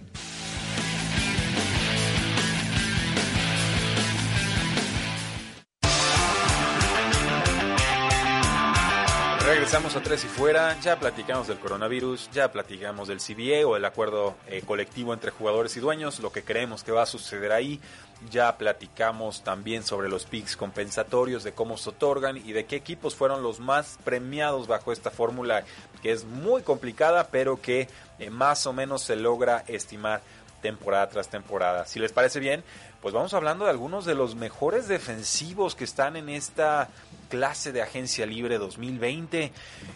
[9.73, 13.83] Regresamos a Tres y Fuera, ya platicamos del coronavirus, ya platicamos del CBA o el
[13.85, 17.81] acuerdo eh, colectivo entre jugadores y dueños, lo que creemos que va a suceder ahí,
[18.29, 23.15] ya platicamos también sobre los picks compensatorios, de cómo se otorgan y de qué equipos
[23.15, 25.63] fueron los más premiados bajo esta fórmula
[26.03, 30.21] que es muy complicada pero que eh, más o menos se logra estimar
[30.61, 31.87] temporada tras temporada.
[31.87, 32.63] Si les parece bien,
[33.01, 36.89] pues vamos hablando de algunos de los mejores defensivos que están en esta
[37.29, 39.51] clase de agencia libre 2020.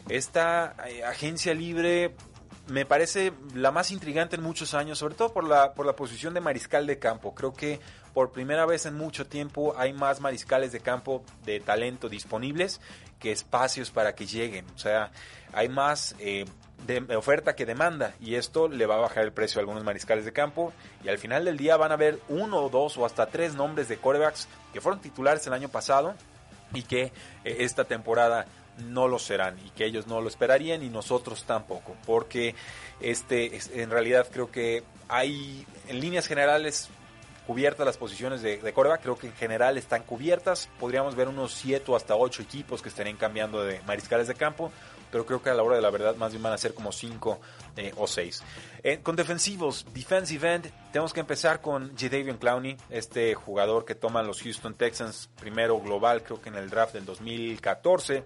[0.10, 2.16] Esta eh, agencia libre
[2.68, 6.34] me parece la más intrigante en muchos años, sobre todo por la, por la posición
[6.34, 7.34] de mariscal de campo.
[7.34, 7.80] Creo que
[8.14, 12.82] por primera vez en mucho tiempo hay más mariscales de campo de talento disponibles
[13.20, 14.66] que espacios para que lleguen.
[14.76, 15.12] O sea,
[15.54, 16.46] hay más eh,
[16.86, 20.26] de oferta que demanda y esto le va a bajar el precio a algunos mariscales
[20.26, 23.28] de campo y al final del día van a haber uno o dos o hasta
[23.28, 26.16] tres nombres de corebacks que fueron titulares el año pasado
[26.74, 27.12] y que eh,
[27.60, 28.46] esta temporada
[28.86, 32.54] no lo serán y que ellos no lo esperarían y nosotros tampoco porque
[33.00, 36.90] este en realidad creo que hay en líneas generales
[37.48, 41.54] cubiertas las posiciones de, de coreback, creo que en general están cubiertas, podríamos ver unos
[41.54, 44.70] 7 o hasta 8 equipos que estarían cambiando de mariscales de campo,
[45.12, 46.92] pero creo que a la hora de la verdad más bien van a ser como
[46.92, 47.40] 5
[47.78, 48.44] eh, o 6.
[48.84, 54.28] Eh, con defensivos, defensive end, tenemos que empezar con Jadavion Clowney, este jugador que toman
[54.28, 58.24] los Houston Texans primero global, creo que en el draft del 2014,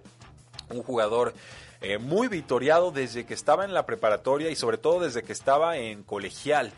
[0.70, 1.34] un jugador
[1.80, 5.76] eh, muy victoriado desde que estaba en la preparatoria y sobre todo desde que estaba
[5.76, 6.72] en colegial.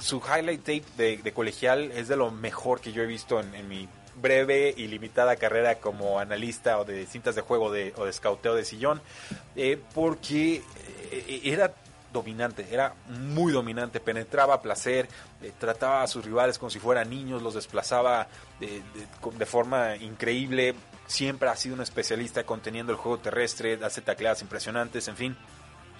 [0.00, 3.68] su highlight tape de, colegial es de lo mejor que yo he visto en, en
[3.68, 8.12] mi breve y limitada carrera como analista o de cintas de juego de, o de
[8.12, 9.00] scouteo de sillón,
[9.56, 10.62] eh, porque
[11.10, 11.74] eh, era
[12.12, 15.08] dominante, era muy dominante, penetraba a placer,
[15.42, 18.28] eh, trataba a sus rivales como si fueran niños, los desplazaba
[18.60, 18.82] de,
[19.36, 20.74] de, forma increíble,
[21.06, 25.36] siempre ha sido un especialista conteniendo el juego terrestre, hace tacleadas impresionantes, en fin,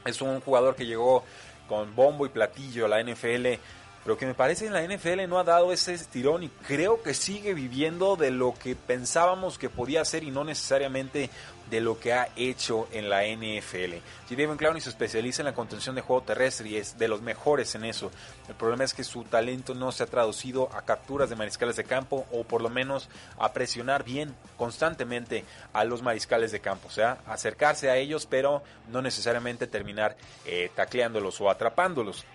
[0.05, 1.25] es un jugador que llegó
[1.69, 3.59] con bombo y platillo a la NFL
[4.05, 7.15] pero que me parece en la NFL no ha dado ese estirón y creo que
[7.15, 11.31] sigue viviendo de lo que pensábamos que podía hacer y no necesariamente
[11.71, 13.95] de lo que ha hecho en la NFL.
[14.29, 17.75] Jadavion Clowney se especializa en la contención de juego terrestre y es de los mejores
[17.75, 18.11] en eso.
[18.47, 21.85] El problema es que su talento no se ha traducido a capturas de mariscales de
[21.85, 26.89] campo o por lo menos a presionar bien constantemente a los mariscales de campo.
[26.89, 32.27] O sea, acercarse a ellos pero no necesariamente terminar eh, tacleándolos o atrapándolos.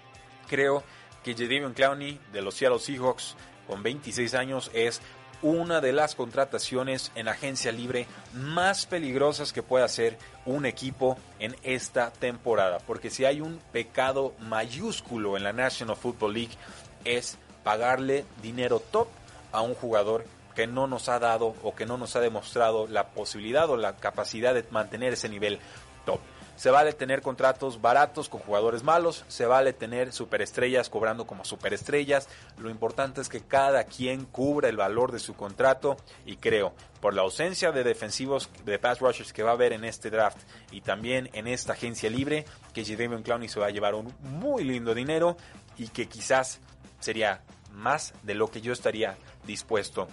[0.47, 0.83] Creo
[1.23, 3.35] que Jadavion Clowney de los Seattle Seahawks
[3.67, 5.01] con 26 años es
[5.41, 11.55] una de las contrataciones en agencia libre más peligrosas que puede hacer un equipo en
[11.63, 12.79] esta temporada.
[12.79, 16.57] Porque si hay un pecado mayúsculo en la National Football League
[17.05, 19.07] es pagarle dinero top
[19.51, 23.07] a un jugador que no nos ha dado o que no nos ha demostrado la
[23.09, 25.59] posibilidad o la capacidad de mantener ese nivel
[26.05, 26.19] top.
[26.59, 32.27] Se vale tener contratos baratos con jugadores malos, se vale tener superestrellas cobrando como superestrellas.
[32.57, 35.95] Lo importante es que cada quien cubra el valor de su contrato
[36.25, 39.85] y creo, por la ausencia de defensivos de pass rushers que va a haber en
[39.85, 42.43] este draft y también en esta agencia libre,
[42.73, 45.37] que Jadavion Clowney se va a llevar un muy lindo dinero
[45.77, 46.59] y que quizás
[46.99, 47.41] sería
[47.71, 50.09] más de lo que yo estaría dispuesto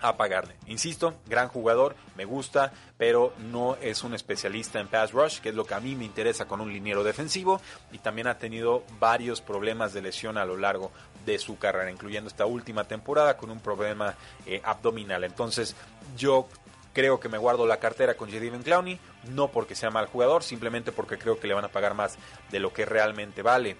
[0.00, 0.54] a pagarle.
[0.66, 5.54] Insisto, gran jugador, me gusta, pero no es un especialista en pass rush, que es
[5.54, 7.60] lo que a mí me interesa con un liniero defensivo,
[7.92, 10.90] y también ha tenido varios problemas de lesión a lo largo
[11.24, 14.14] de su carrera, incluyendo esta última temporada con un problema
[14.46, 15.24] eh, abdominal.
[15.24, 15.76] Entonces,
[16.16, 16.48] yo
[16.92, 18.98] creo que me guardo la cartera con Jadavion Clowney,
[19.30, 22.18] no porque sea mal jugador, simplemente porque creo que le van a pagar más
[22.50, 23.76] de lo que realmente vale.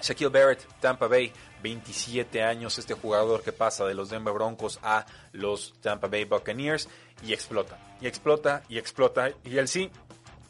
[0.00, 1.32] Shaquille Barrett, Tampa Bay,
[1.62, 6.88] 27 años, este jugador que pasa de los Denver Broncos a los Tampa Bay Buccaneers
[7.24, 9.90] y explota, y explota, y explota, y él sí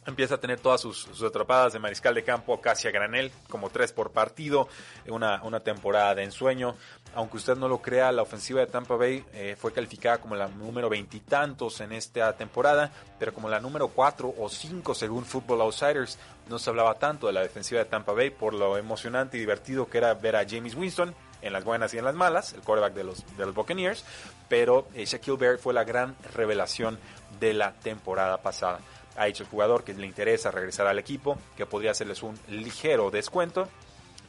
[0.06, 3.92] empieza a tener todas sus, atrapadas de mariscal de campo casi a granel, como tres
[3.92, 4.68] por partido,
[5.06, 6.74] una, una temporada de ensueño.
[7.14, 10.48] Aunque usted no lo crea, la ofensiva de Tampa Bay eh, fue calificada como la
[10.48, 16.18] número veintitantos en esta temporada, pero como la número cuatro o cinco según Football Outsiders.
[16.48, 19.88] No se hablaba tanto de la defensiva de Tampa Bay por lo emocionante y divertido
[19.88, 22.94] que era ver a James Winston en las buenas y en las malas, el quarterback
[22.94, 24.04] de los, de los Buccaneers,
[24.48, 26.98] pero eh, Shaquille Barrett fue la gran revelación
[27.38, 28.80] de la temporada pasada
[29.18, 33.11] ha dicho el jugador que le interesa regresar al equipo, que podría hacerles un ligero
[33.11, 33.68] descuento,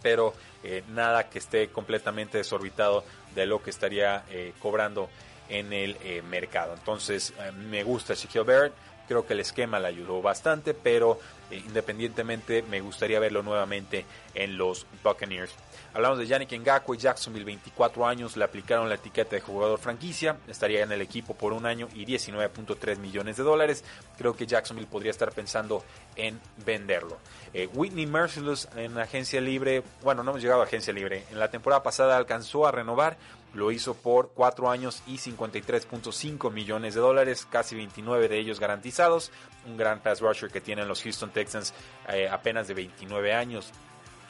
[0.01, 3.03] pero eh, nada que esté completamente desorbitado
[3.35, 5.09] de lo que estaría eh, cobrando
[5.47, 6.73] en el eh, mercado.
[6.73, 8.73] Entonces me gusta Shaquille Barrett,
[9.07, 11.19] creo que el esquema le ayudó bastante, pero
[11.51, 15.53] independientemente me gustaría verlo nuevamente en los Buccaneers.
[15.93, 20.83] Hablamos de Yannick Ngakwe, Jacksonville, 24 años, le aplicaron la etiqueta de jugador franquicia, estaría
[20.83, 23.83] en el equipo por un año y 19.3 millones de dólares.
[24.17, 25.83] Creo que Jacksonville podría estar pensando
[26.15, 27.17] en venderlo.
[27.53, 31.49] Eh, Whitney Merciless en agencia libre, bueno, no hemos llegado a agencia libre, en la
[31.49, 33.17] temporada pasada alcanzó a renovar,
[33.53, 39.31] lo hizo por 4 años y 53.5 millones de dólares, casi 29 de ellos garantizados.
[39.65, 41.73] Un gran pass rusher que tienen los Houston Texans
[42.09, 43.71] eh, apenas de 29 años.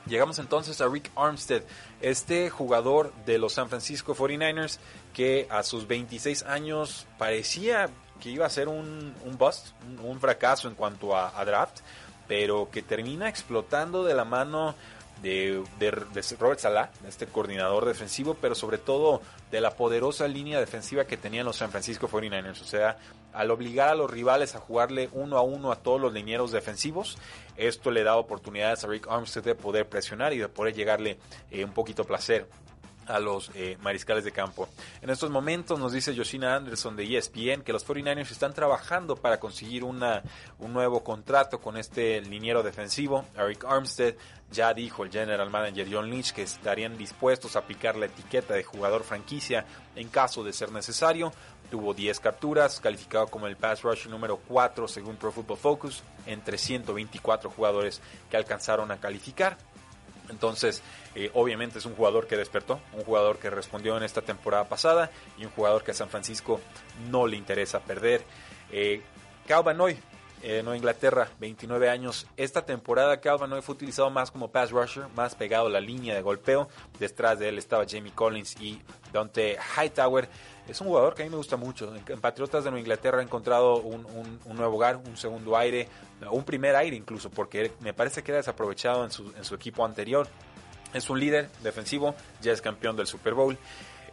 [0.05, 1.63] Llegamos entonces a Rick Armstead,
[2.01, 4.79] este jugador de los San Francisco 49ers
[5.13, 9.67] que a sus 26 años parecía que iba a ser un, bust,
[10.03, 11.79] un, fracaso en cuanto a, draft,
[12.27, 14.75] pero que termina explotando de la mano
[15.21, 15.63] de,
[16.39, 21.45] Robert Salah, este coordinador defensivo, pero sobre todo de la poderosa línea defensiva que tenían
[21.45, 22.61] los San Francisco 49ers.
[22.61, 22.97] O sea,
[23.33, 27.17] al obligar a los rivales a jugarle uno a uno a todos los linieros defensivos,
[27.57, 31.17] esto le da oportunidades a Rick Armstead de poder presionar y de poder llegarle
[31.51, 32.47] eh, un poquito placer
[33.09, 34.69] a los eh, mariscales de campo.
[35.01, 39.39] En estos momentos nos dice Yoshina Anderson de ESPN que los 49ers están trabajando para
[39.39, 39.99] conseguir un
[40.59, 43.25] nuevo contrato con este liniero defensivo.
[43.35, 44.13] Eric Armstead
[44.51, 48.63] ya dijo el general manager John Lynch que estarían dispuestos a aplicar la etiqueta de
[48.63, 49.65] jugador franquicia
[49.95, 51.33] en caso de ser necesario.
[51.69, 56.57] Tuvo 10 capturas, calificado como el pass rush número 4 según Pro Football Focus, entre
[56.57, 59.57] 124 jugadores que alcanzaron a calificar.
[60.29, 60.81] Entonces,
[61.15, 65.11] eh, obviamente es un jugador que despertó, un jugador que respondió en esta temporada pasada
[65.37, 66.59] y un jugador que a San Francisco
[67.09, 68.23] no le interesa perder.
[68.71, 69.01] Eh,
[69.47, 69.97] Calvin Hoy,
[70.41, 72.27] eh, Nueva Inglaterra, 29 años.
[72.37, 76.21] Esta temporada Calvin fue utilizado más como pass rusher, más pegado a la línea de
[76.21, 76.67] golpeo.
[76.99, 80.29] Detrás de él estaba Jamie Collins y Dante Hightower.
[80.67, 81.93] Es un jugador que a mí me gusta mucho.
[81.95, 85.87] En Patriotas de Nueva Inglaterra ha encontrado un, nuevo hogar, un segundo aire,
[86.29, 90.27] un primer aire incluso, porque me parece que era desaprovechado en su equipo anterior.
[90.93, 93.57] Es un líder defensivo, ya es campeón del Super Bowl.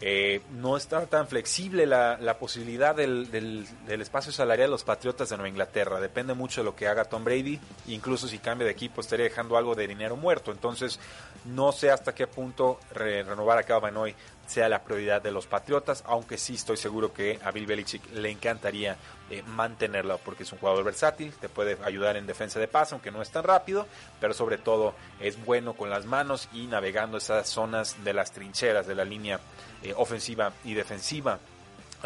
[0.00, 5.36] Eh, no está tan flexible la, posibilidad del, del, espacio salarial de los Patriotas de
[5.36, 6.00] Nueva Inglaterra.
[6.00, 7.58] Depende mucho de lo que haga Tom Brady.
[7.88, 10.52] Incluso si cambia de equipo estaría dejando algo de dinero muerto.
[10.52, 11.00] Entonces
[11.44, 14.14] no sé hasta qué punto renovar a Calvin
[14.46, 18.30] sea la prioridad de los Patriotas, aunque sí estoy seguro que a Bill Belichick le
[18.30, 18.96] encantaría
[19.30, 23.10] eh, mantenerlo porque es un jugador versátil, te puede ayudar en defensa de paz, aunque
[23.10, 23.86] no es tan rápido,
[24.20, 28.86] pero sobre todo es bueno con las manos y navegando esas zonas de las trincheras
[28.86, 29.40] de la línea
[29.82, 31.40] eh, ofensiva y defensiva.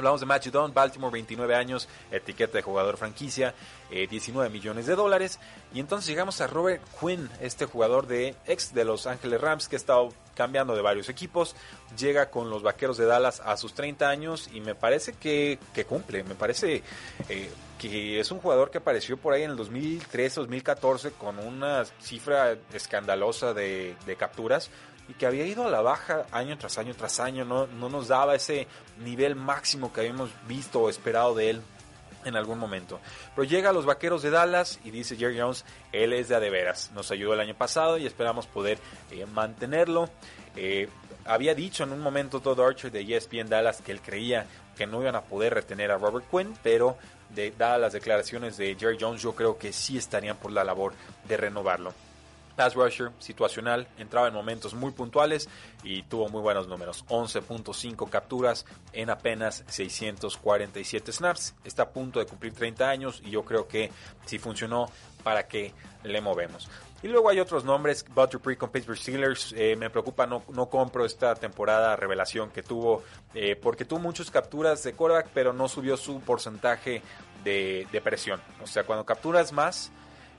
[0.01, 3.55] Hablamos de Matthew Judon, Baltimore, 29 años, etiqueta de jugador franquicia,
[3.91, 5.39] 19 eh, millones de dólares.
[5.75, 9.77] Y entonces llegamos a Robert Quinn, este jugador de ex de Los Ángeles Rams que
[9.77, 11.55] ha estado cambiando de varios equipos.
[11.99, 16.25] Llega con los Vaqueros de Dallas a sus 30 años y me parece que, cumple.
[16.25, 16.83] Me parece
[17.29, 22.57] eh, que es un jugador que apareció por ahí en el 2013-2014 con una cifra
[22.73, 24.71] escandalosa de, de capturas
[25.11, 28.09] y que había ido a la baja año tras año tras año, no, no nos
[28.09, 28.69] daba ese
[29.01, 31.63] nivel máximo que habíamos visto o esperado de él
[32.25, 33.01] en algún momento.
[33.35, 36.41] Pero llega a los Vaqueros de Dallas y dice Jerry Jones, él es de a
[36.41, 36.91] de veras.
[36.95, 38.79] Nos ayudó el año pasado y esperamos poder
[39.11, 40.09] eh, mantenerlo.
[40.57, 40.89] Eh,
[41.25, 44.47] había dicho en un momento Todd Archer de ESPN Dallas que él creía
[44.77, 46.97] que no iban a poder retener a Robert Quinn, pero
[47.31, 50.95] de, dadas las declaraciones de Jerry Jones, yo creo que sí estarían por la labor
[51.29, 51.95] de renovarlo
[52.61, 55.49] pass rusher situacional, entraba en momentos muy puntuales
[55.83, 57.07] y tuvo muy buenos números.
[57.09, 61.55] 11.5 capturas en apenas 647 snaps.
[61.65, 63.91] Está a punto de cumplir 30 años y yo creo que
[64.27, 64.91] si funcionó,
[65.25, 66.69] ¿para qué le movemos?
[67.03, 71.07] Y luego hay otros nombres, Butterpree con Pittsburgh Steelers, eh, me preocupa, no, no compro
[71.07, 73.03] esta temporada revelación que tuvo,
[73.33, 77.01] eh, porque tuvo muchas capturas de quarterback, pero no subió su porcentaje
[77.43, 78.39] de, de presión.
[78.63, 79.91] O sea, cuando capturas más,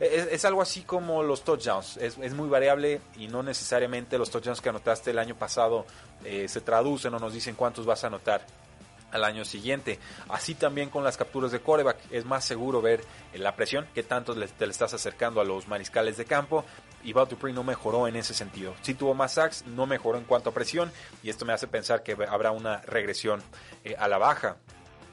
[0.01, 1.97] es, algo así como los touchdowns.
[1.97, 5.85] Es, muy variable y no necesariamente los touchdowns que anotaste el año pasado
[6.25, 8.45] eh, se traducen o nos dicen cuántos vas a anotar
[9.11, 9.99] al año siguiente.
[10.29, 11.97] Así también con las capturas de coreback.
[12.09, 13.03] Es más seguro ver
[13.35, 16.65] la presión que tanto te le estás acercando a los mariscales de campo.
[17.03, 18.73] Y Val no mejoró en ese sentido.
[18.81, 20.91] Si tuvo más sacks, no mejoró en cuanto a presión.
[21.21, 23.41] Y esto me hace pensar que habrá una regresión
[23.83, 24.57] eh, a la baja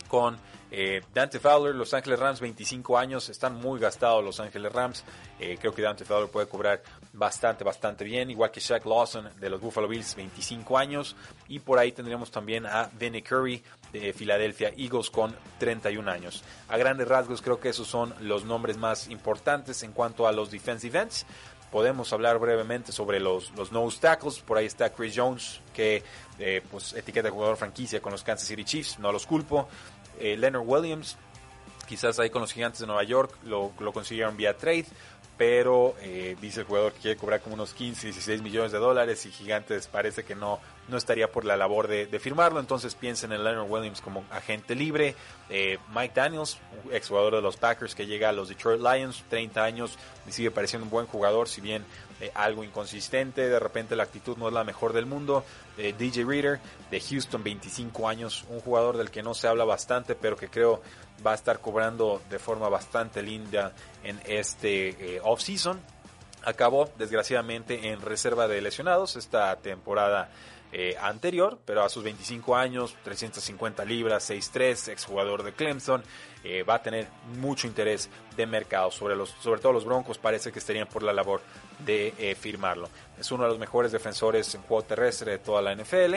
[0.09, 0.39] con
[0.71, 5.05] eh, Dante Fowler, Los Ángeles Rams, 25 años, están muy gastados Los Ángeles Rams.
[5.41, 9.51] Eh, creo que Dante Fowler puede cobrar bastante, bastante bien, igual que Shaq Lawson de
[9.51, 11.17] los Buffalo Bills, 25 años.
[11.49, 13.63] Y por ahí tendríamos también a Denny Curry
[13.93, 16.43] de Philadelphia Eagles con 31 años.
[16.69, 20.51] A grandes rasgos creo que esos son los nombres más importantes en cuanto a los
[20.51, 21.27] defensive ends.
[21.71, 24.41] Podemos hablar brevemente sobre los, los nose tackles.
[24.41, 26.03] Por ahí está Chris Jones, que
[26.39, 28.99] eh, pues etiqueta de jugador franquicia con los Kansas City Chiefs.
[28.99, 29.69] No los culpo.
[30.21, 31.17] Eh, Leonard Williams,
[31.89, 34.87] quizás ahí con los gigantes de Nueva York lo, consiguieron vía trade,
[35.37, 39.25] pero eh, dice el jugador que quiere cobrar como unos 15, 16 millones de dólares
[39.25, 40.59] y Gigantes parece que no,
[40.89, 45.15] no estaría por la labor de, firmarlo, entonces piensen en Leonard Williams como agente libre.
[45.49, 46.59] Eh, Mike Daniels,
[46.91, 49.97] exjugador de los Packers que llega a los Detroit Lions, 30 años
[50.27, 51.85] y sigue pareciendo un buen jugador, si bien
[52.21, 55.45] eh, algo inconsistente, de repente la actitud no es la mejor del mundo.
[55.77, 56.59] DJ Reader
[56.91, 60.83] de Houston, 25 años, un jugador del que no se habla bastante, pero que creo
[61.27, 65.81] va a estar cobrando de forma bastante linda en este eh, off-season.
[66.45, 70.31] Acabó desgraciadamente en reserva de lesionados esta temporada
[70.73, 76.03] eh, anterior, pero a sus 25 años, 350 libras, 6'3, exjugador de Clemson,
[76.45, 77.09] eh, va a tener
[77.39, 78.91] mucho interés de mercado.
[78.91, 81.41] Sobre, los, sobre todo los Broncos parece que estarían por la labor
[81.81, 82.89] de firmarlo.
[83.19, 86.17] Es uno de los mejores defensores en juego terrestre de toda la NFL,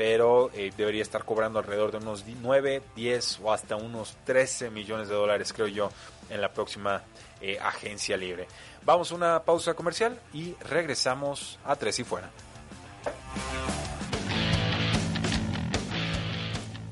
[0.00, 5.08] pero eh, debería estar cobrando alrededor de unos 9, 10 o hasta unos 13 millones
[5.08, 5.90] de dólares, creo yo,
[6.30, 7.02] en la próxima
[7.42, 8.48] eh, agencia libre.
[8.82, 12.30] Vamos a una pausa comercial y regresamos a Tres y Fuera.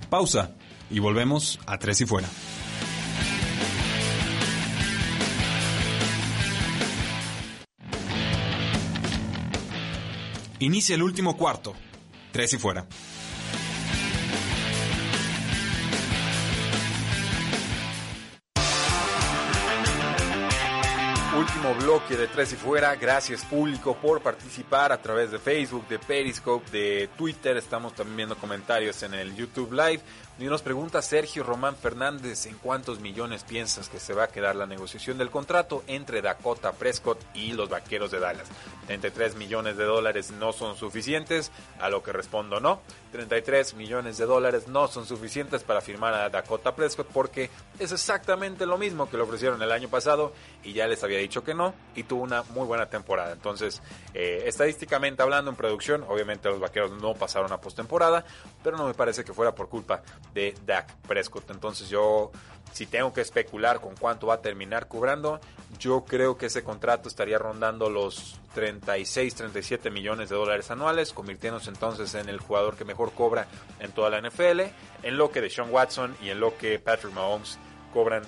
[0.08, 0.54] Pausa
[0.90, 2.28] y volvemos a Tres y Fuera.
[10.60, 11.74] Inicia el último cuarto.
[12.32, 12.86] Tres y fuera.
[21.58, 22.94] Último bloque de Tres y Fuera.
[22.94, 27.56] Gracias público por participar a través de Facebook, de Periscope, de Twitter.
[27.56, 30.00] Estamos también viendo comentarios en el YouTube Live.
[30.40, 34.54] Y nos pregunta Sergio Román Fernández en cuántos millones piensas que se va a quedar
[34.54, 38.46] la negociación del contrato entre Dakota Prescott y los Vaqueros de Dallas.
[38.86, 42.82] 33 millones de dólares no son suficientes, a lo que respondo no.
[43.10, 48.64] 33 millones de dólares no son suficientes para firmar a Dakota Prescott porque es exactamente
[48.64, 50.32] lo mismo que le ofrecieron el año pasado
[50.62, 53.32] y ya les había dicho que no y tuvo una muy buena temporada.
[53.32, 53.82] Entonces,
[54.14, 58.24] eh, estadísticamente hablando en producción, obviamente los Vaqueros no pasaron a postemporada,
[58.62, 60.02] pero no me parece que fuera por culpa
[60.34, 61.50] de Dak Prescott.
[61.50, 62.30] Entonces yo,
[62.72, 65.40] si tengo que especular con cuánto va a terminar cobrando,
[65.78, 71.70] yo creo que ese contrato estaría rondando los 36, 37 millones de dólares anuales, convirtiéndose
[71.70, 73.46] entonces en el jugador que mejor cobra
[73.80, 74.62] en toda la NFL,
[75.02, 77.58] en lo que de Sean Watson y en lo que Patrick Mahomes
[77.92, 78.22] cobran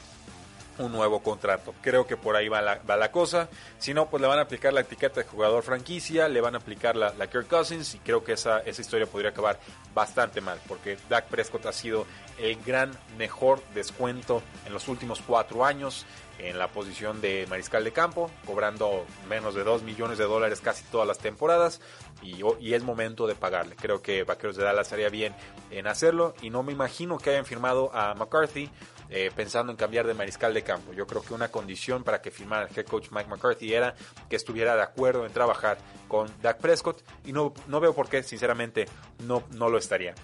[0.81, 1.75] un nuevo contrato.
[1.83, 3.49] Creo que por ahí va la, va la, cosa.
[3.79, 6.59] Si no, pues le van a aplicar la etiqueta de jugador franquicia, le van a
[6.59, 9.59] aplicar la, la Kirk Cousins y creo que esa, esa historia podría acabar
[9.95, 12.07] bastante mal porque Dak Prescott ha sido
[12.39, 16.07] el gran mejor descuento en los últimos cuatro años
[16.39, 20.85] en la posición de mariscal de campo, cobrando menos de 2 millones de dólares casi
[20.85, 21.81] todas las temporadas
[22.23, 23.77] y, y, es momento de pagarle.
[23.77, 25.35] Creo que Vaqueros de Dallas haría bien
[25.71, 28.71] en hacerlo y no me imagino que hayan firmado a McCarthy
[29.11, 30.93] eh, pensando en cambiar de mariscal de campo.
[30.93, 33.95] Yo creo que una condición para que firmara el head coach Mike McCarthy era
[34.29, 38.23] que estuviera de acuerdo en trabajar con Dak Prescott y no, no veo por qué,
[38.23, 38.87] sinceramente,
[39.27, 40.15] no, no lo estaría.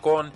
[0.00, 0.32] Con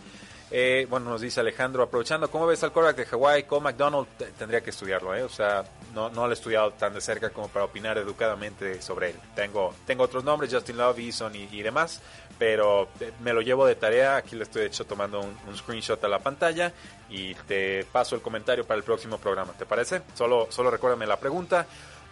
[0.51, 3.43] Eh, bueno, nos dice Alejandro, aprovechando, ¿cómo ves al quarterback de Hawaii?
[3.45, 4.07] Cole McDonald
[4.39, 5.23] tendría que estudiarlo, ¿eh?
[5.23, 5.65] O sea,
[5.95, 9.17] no, lo he estudiado tan de cerca como para opinar educadamente sobre él.
[9.35, 12.03] Tengo, tengo otros nombres, Justin Love, Eason y, demás,
[12.39, 14.17] pero eh, me lo llevo de tarea.
[14.17, 16.73] Aquí le estoy hecho tomando un, un, screenshot a la pantalla
[17.09, 19.53] y te paso el comentario para el próximo programa.
[19.55, 20.03] ¿Te parece?
[20.15, 21.67] Solo, solo recuérdame la pregunta.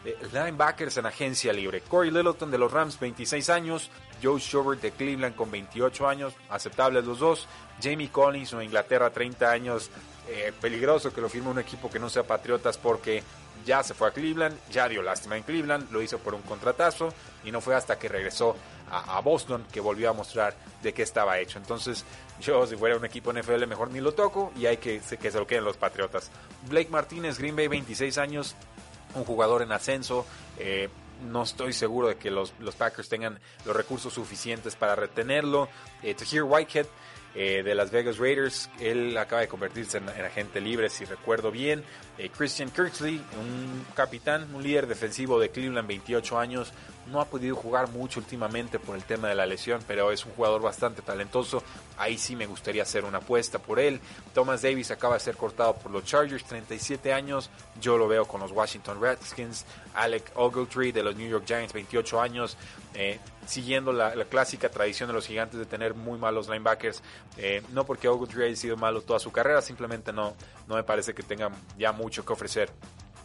[0.04, 1.80] Eh, linebackers en agencia libre.
[1.82, 3.90] Corey Littleton de los Rams, 26 años.
[4.22, 6.34] Joe Schobert de Cleveland con 28 años.
[6.50, 7.46] Aceptables los dos.
[7.80, 9.90] Jamie Collins de Inglaterra, 30 años.
[10.28, 13.22] Eh, peligroso que lo firme un equipo que no sea Patriotas porque
[13.66, 17.12] ya se fue a Cleveland, ya dio lástima en Cleveland, lo hizo por un contratazo
[17.44, 18.56] y no fue hasta que regresó
[18.90, 21.58] a, a, Boston que volvió a mostrar de qué estaba hecho.
[21.58, 22.04] Entonces,
[22.40, 25.38] yo si fuera un equipo NFL mejor ni lo toco y hay que, que se
[25.38, 26.30] lo queden los Patriotas.
[26.68, 28.56] Blake Martínez, Green Bay, 26 años,
[29.14, 30.26] un jugador en ascenso.
[30.58, 30.88] Eh,
[31.22, 35.68] no estoy seguro de que los, los, Packers tengan los recursos suficientes para retenerlo.
[36.02, 36.86] Eh, Tahir Whitehead
[37.34, 41.50] eh, de Las Vegas Raiders, él acaba de convertirse en, en agente libre, si recuerdo
[41.50, 41.84] bien.
[42.18, 46.72] Eh, Christian Kirksley, un capitán, un líder defensivo de Cleveland, 28 años,
[47.10, 50.32] no ha podido jugar mucho últimamente por el tema de la lesión, pero es un
[50.32, 51.62] jugador bastante talentoso.
[51.96, 54.00] Ahí sí me gustaría hacer una apuesta por él.
[54.34, 57.50] Thomas Davis acaba de ser cortado por los Chargers, 37 años.
[57.80, 59.64] Yo lo veo con los Washington Redskins.
[59.94, 62.56] Alec Ogletree de los New York Giants, 28 años.
[62.94, 67.02] Eh, siguiendo la, clásica tradición de los gigantes de tener muy malos linebackers.
[67.36, 70.34] Eh, no porque Ogletree haya sido malo toda su carrera, simplemente no,
[70.68, 72.70] no me parece que tenga ya mucho que ofrecer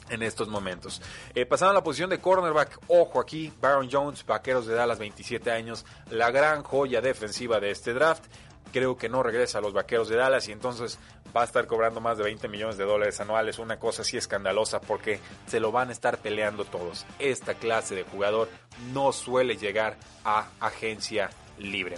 [0.10, 1.02] en estos momentos.
[1.36, 5.52] Eh, pasando a la posición de cornerback, ojo aquí, Baron Jones, Vaqueros de Dallas, 27
[5.52, 8.24] años, la gran joya defensiva de este draft.
[8.72, 11.00] Creo que no regresa a los Vaqueros de Dallas y entonces
[11.36, 14.82] va a estar cobrando más de 20 millones de dólares anuales, una cosa así escandalosa
[14.82, 17.06] porque se lo van a estar peleando todos.
[17.20, 18.50] Esta clase de jugador
[18.94, 21.98] no suele llegar a agencia libre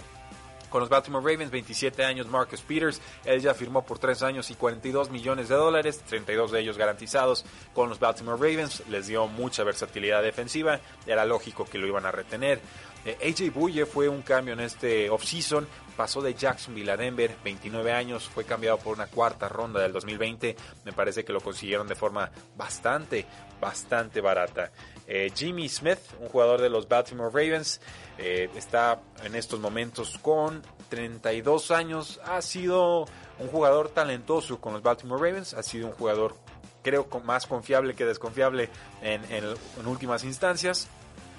[0.70, 4.54] con los Baltimore Ravens, 27 años Marcus Peters, él ya firmó por 3 años y
[4.54, 7.44] 42 millones de dólares, 32 de ellos garantizados
[7.74, 12.12] con los Baltimore Ravens, les dio mucha versatilidad defensiva, era lógico que lo iban a
[12.12, 12.60] retener.
[13.04, 15.66] Eh, AJ Buye fue un cambio en este offseason,
[15.96, 20.54] pasó de Jacksonville a Denver, 29 años, fue cambiado por una cuarta ronda del 2020,
[20.84, 23.24] me parece que lo consiguieron de forma bastante,
[23.58, 24.70] bastante barata.
[25.12, 27.80] Eh, Jimmy Smith, un jugador de los Baltimore Ravens,
[28.16, 33.06] eh, está en estos momentos con 32 años, ha sido
[33.40, 36.36] un jugador talentoso con los Baltimore Ravens, ha sido un jugador
[36.84, 38.70] creo más confiable que desconfiable
[39.02, 39.22] en,
[39.84, 40.86] últimas instancias.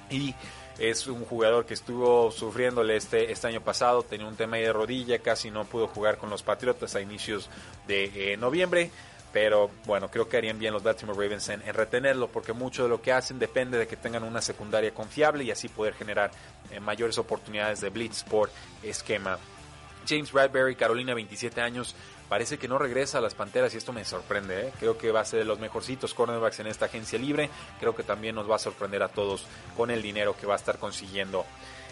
[0.09, 0.36] Y
[0.78, 5.19] es un jugador que estuvo sufriéndole este, este año pasado, tenía un tema de rodilla,
[5.19, 7.49] casi no pudo jugar con los Patriotas a inicios
[7.88, 8.91] de eh, noviembre.
[9.34, 12.89] Pero bueno, creo que harían bien los Baltimore Ravens en, en, retenerlo porque mucho de
[12.89, 16.32] lo que hacen depende de que tengan una secundaria confiable y así poder generar
[16.69, 18.49] eh, mayores oportunidades de blitz por
[18.84, 19.38] esquema.
[20.07, 21.95] James Bradbury, Carolina, 27 años,
[22.27, 24.67] parece que no regresa a las Panteras y esto me sorprende.
[24.67, 24.73] ¿eh?
[24.79, 27.49] Creo que va a ser de los mejorcitos cornerbacks en esta agencia libre.
[27.79, 29.45] Creo que también nos va a sorprender a todos
[29.77, 31.45] con el dinero que va a estar consiguiendo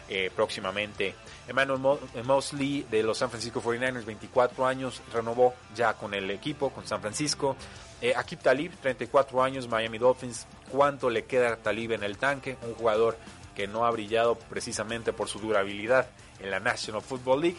[0.10, 1.16] eh, próximamente.
[1.48, 6.86] Emmanuel Mosley de los San Francisco 49ers, 24 años, renovó ya con el equipo, con
[6.86, 7.56] San Francisco.
[8.02, 10.48] Eh, Akib Talib, 34 años, Miami Dolphins.
[10.72, 12.58] ¿Cuánto le queda Talib en el tanque?
[12.64, 13.18] Un jugador
[13.56, 17.58] que no ha brillado precisamente por su durabilidad en la National Football League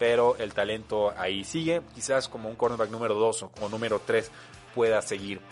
[0.00, 1.82] pero el talento ahí sigue.
[1.94, 4.30] Quizás como un cornerback número 2 o número 3
[4.74, 5.42] pueda seguir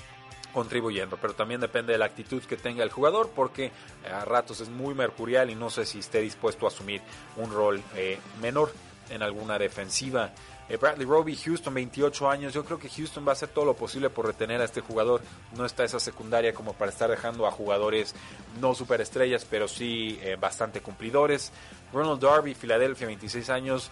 [0.53, 3.71] contribuyendo, pero también depende de la actitud que tenga el jugador porque
[4.11, 7.01] a ratos es muy mercurial y no sé si esté dispuesto a asumir
[7.37, 8.73] un rol eh, menor
[9.11, 10.33] en alguna defensiva.
[10.69, 12.53] Eh, Bradley Roby, Houston, 28 años.
[12.53, 15.23] Yo creo que Houston va a hacer todo lo posible por retener a este jugador.
[15.57, 18.15] No está esa secundaria como para estar dejando a jugadores
[18.61, 21.53] no superestrellas, pero sí eh, bastante cumplidores.
[21.93, 23.91] Ronald Darby, Filadelfia, 26 años.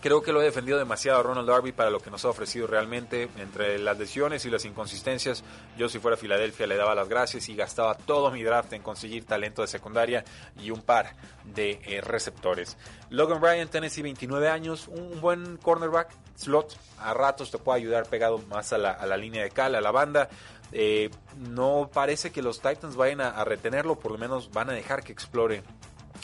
[0.00, 2.68] Creo que lo he defendido demasiado a Ronald Darby para lo que nos ha ofrecido
[2.68, 3.28] realmente.
[3.36, 5.42] Entre las lesiones y las inconsistencias,
[5.76, 9.24] yo si fuera Filadelfia le daba las gracias y gastaba todo mi draft en conseguir
[9.24, 10.24] talento de secundaria
[10.56, 12.76] y un par de eh, receptores.
[13.10, 18.38] Logan Ryan, Tennessee, 29 años, un buen cornerback, slot, a ratos te puede ayudar pegado
[18.48, 20.28] más a la, a la línea de cal, a la banda.
[20.70, 24.74] Eh, no parece que los Titans vayan a, a retenerlo, por lo menos van a
[24.74, 25.64] dejar que explore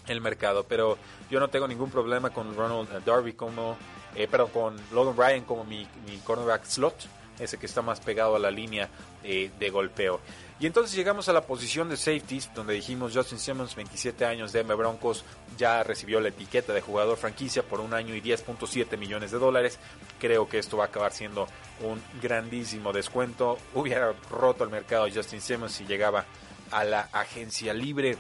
[0.07, 0.65] el mercado.
[0.65, 0.99] Pero
[1.31, 3.77] yo no tengo ningún problema con Ronald Darby como,
[4.15, 6.95] eh, perdón, con Logan Ryan como mi, mi, cornerback slot,
[7.39, 8.89] ese que está más pegado a la línea
[9.23, 10.21] eh, de golpeo.
[10.61, 14.77] Y entonces llegamos a la posición de safeties, donde dijimos Justin Simmons, 27 años, Denver
[14.77, 15.25] Broncos,
[15.59, 19.81] ya recibió la etiqueta de jugador franquicia por un año y 10.7 millones de dólares.
[20.21, 21.49] Creo que esto va a acabar siendo
[21.83, 23.59] un grandísimo descuento.
[23.75, 26.25] Hubiera roto el mercado Justin Simmons si llegaba
[26.71, 28.17] a la agencia libre.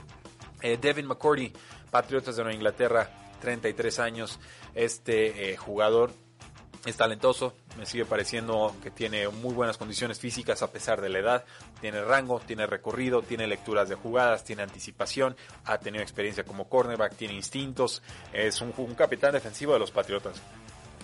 [0.61, 1.53] Eh, Devin McCourty,
[1.95, 3.09] Patriotas de Nueva Inglaterra,
[3.40, 4.40] 33 años.
[4.74, 6.11] Este eh, jugador
[6.84, 11.20] es talentoso, me sigue pareciendo que tiene muy buenas condiciones físicas a pesar de la
[11.20, 11.45] edad,
[11.80, 15.36] tiene rango, tiene recorrido, tiene lecturas de jugadas, tiene anticipación,
[15.66, 20.42] ha tenido experiencia como cornerback, tiene instintos, es un, capitán defensivo de los Patriotas.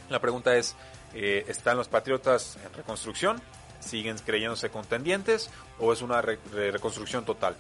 [0.09, 0.75] La pregunta es,
[1.15, 3.41] eh, ¿están los Patriotas en reconstrucción?
[3.79, 7.55] ¿Siguen creyéndose contendientes o es una reconstrucción total?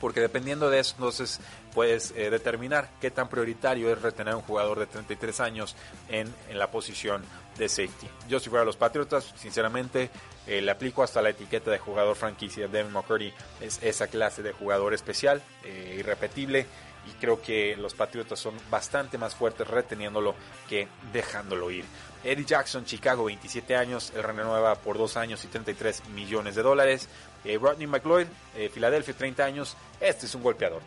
[0.00, 1.40] Porque dependiendo de eso entonces
[1.74, 5.76] puedes eh, determinar qué tan prioritario es retener a un jugador de 33 años
[6.08, 7.22] en, la posición
[7.58, 8.08] de safety.
[8.28, 10.10] Yo si fuera los Patriotas, sinceramente
[10.46, 12.68] eh, le aplico hasta la etiqueta de jugador franquicia.
[12.68, 16.66] Devin McCurdy es esa clase de jugador especial, eh, irrepetible
[17.06, 20.34] y creo que los Patriotas son bastante más fuertes reteniéndolo
[20.68, 21.84] que dejándolo ir.
[22.22, 27.08] Eddie Jackson, Chicago, 27 años, él renueva por 2 años y 33 millones de dólares.
[27.44, 28.26] Eh, Rodney McLeod,
[28.56, 30.82] eh, Filadelfia, 30 años, este es un golpeador.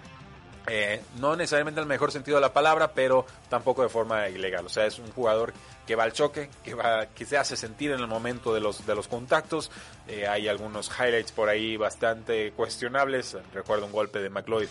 [0.66, 4.66] Eh, no necesariamente en el mejor sentido de la palabra, pero tampoco de forma ilegal.
[4.66, 5.54] O sea, es un jugador
[5.86, 8.86] que va al choque, que, va, que se hace sentir en el momento de los,
[8.86, 9.72] de los contactos.
[10.30, 13.36] hay algunos highlights por ahí bastante cuestionables.
[13.54, 14.68] Recuerdo un golpe de McLeod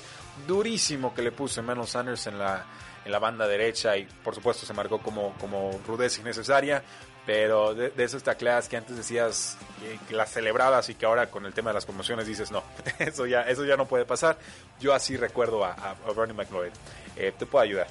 [0.47, 2.65] durísimo que le puso Emmanuel Sanders en la,
[3.05, 6.83] en la banda derecha y por supuesto se marcó como, como rudeza innecesaria.
[7.25, 9.57] Pero de, de esas tacleadas que antes decías
[10.09, 12.65] que, las celebrabas y que ahora con el tema de las promociones dices no,
[12.99, 14.39] eso ya, eso ya no puede pasar.
[14.81, 16.73] Yo así recuerdo a, a, Bernie McLeod.
[17.17, 17.87] Eh, te puedo ayudar.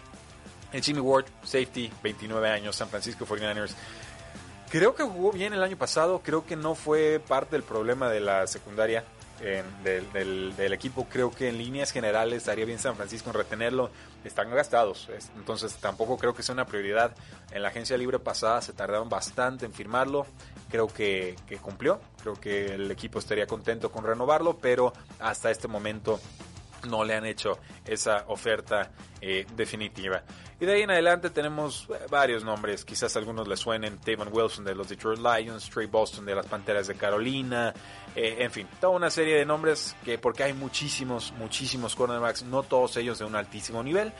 [0.74, 3.74] El Jimmy Ward, safety, 29 años, San Francisco 49ers.
[4.70, 8.22] Creo que jugó bien el año pasado, creo que no fue parte del problema de
[8.22, 9.04] la secundaria
[9.84, 11.08] del, equipo.
[11.10, 13.89] Creo que en líneas generales estaría bien San Francisco en retenerlo.
[14.24, 17.16] Están gastados, entonces tampoco creo que sea una prioridad.
[17.52, 20.26] En la agencia libre pasada se tardaron bastante en firmarlo.
[20.70, 22.00] Creo que cumplió.
[22.22, 26.20] Creo que el equipo estaría contento con renovarlo, pero hasta este momento
[26.88, 28.92] no le han hecho esa oferta
[29.24, 30.24] eh, definitiva.
[30.60, 34.66] Y de ahí en adelante tenemos eh, varios nombres, quizás algunos les suenen, Tavon Wilson
[34.66, 37.72] de los Detroit Lions, Trey Boston de las Panteras de Carolina,
[38.16, 42.64] eh, en fin, toda una serie de nombres que porque hay muchísimos, muchísimos cornerbacks, no
[42.64, 44.12] todos ellos de un altísimo nivel.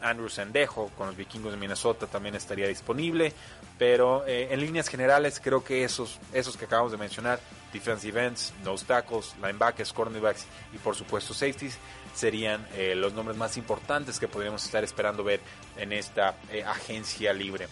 [0.00, 3.32] Andrew Sendejo con los vikingos de Minnesota también estaría disponible,
[3.76, 7.40] pero en líneas generales creo que esos, esos que acabamos de mencionar,
[7.72, 11.76] defensive ends, nose tackles, linebackers, cornerbacks y por supuesto safeties,
[12.18, 15.40] serían eh, los nombres más importantes que podríamos estar esperando ver
[15.76, 17.68] en esta eh, agencia libre.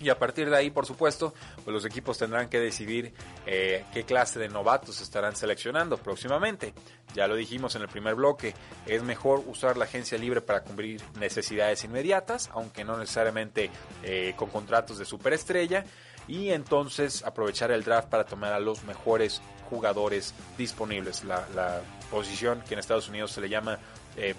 [0.00, 3.12] Y a partir de ahí, por supuesto, pues los equipos tendrán que decidir
[3.46, 6.72] eh, qué clase de novatos estarán seleccionando próximamente.
[7.14, 8.54] Ya lo dijimos en el primer bloque,
[8.86, 13.70] es mejor usar la agencia libre para cubrir necesidades inmediatas, aunque no necesariamente
[14.36, 15.84] con contratos de superestrella
[16.26, 19.40] y entonces aprovechar el draft para tomar a los mejores
[19.72, 21.24] jugadores disponibles.
[21.24, 23.78] La, posición que en Estados Unidos se le llama
[24.18, 24.34] eh,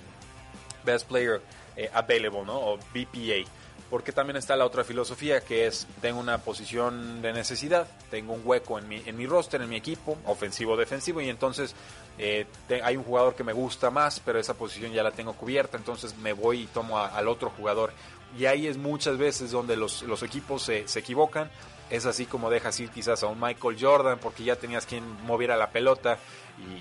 [0.85, 1.41] Best Player
[1.75, 2.43] eh, Available.
[2.47, 3.49] O BPA.
[3.89, 8.41] Porque también está la otra filosofía que es, tengo una posición de necesidad, tengo un
[8.43, 11.75] hueco en mi, en mi roster, en mi equipo, ofensivo defensivo, y entonces
[12.17, 12.47] eh,
[12.83, 16.17] hay un jugador que me gusta más, pero esa posición ya la tengo cubierta, entonces
[16.17, 17.93] me voy y tomo al otro jugador.
[18.37, 21.49] Y ahí es muchas veces donde los, los equipos se, se equivocan
[21.93, 25.55] es así como dejas ir quizás a un Michael Jordan porque ya tenías quien moviera
[25.57, 26.17] la pelota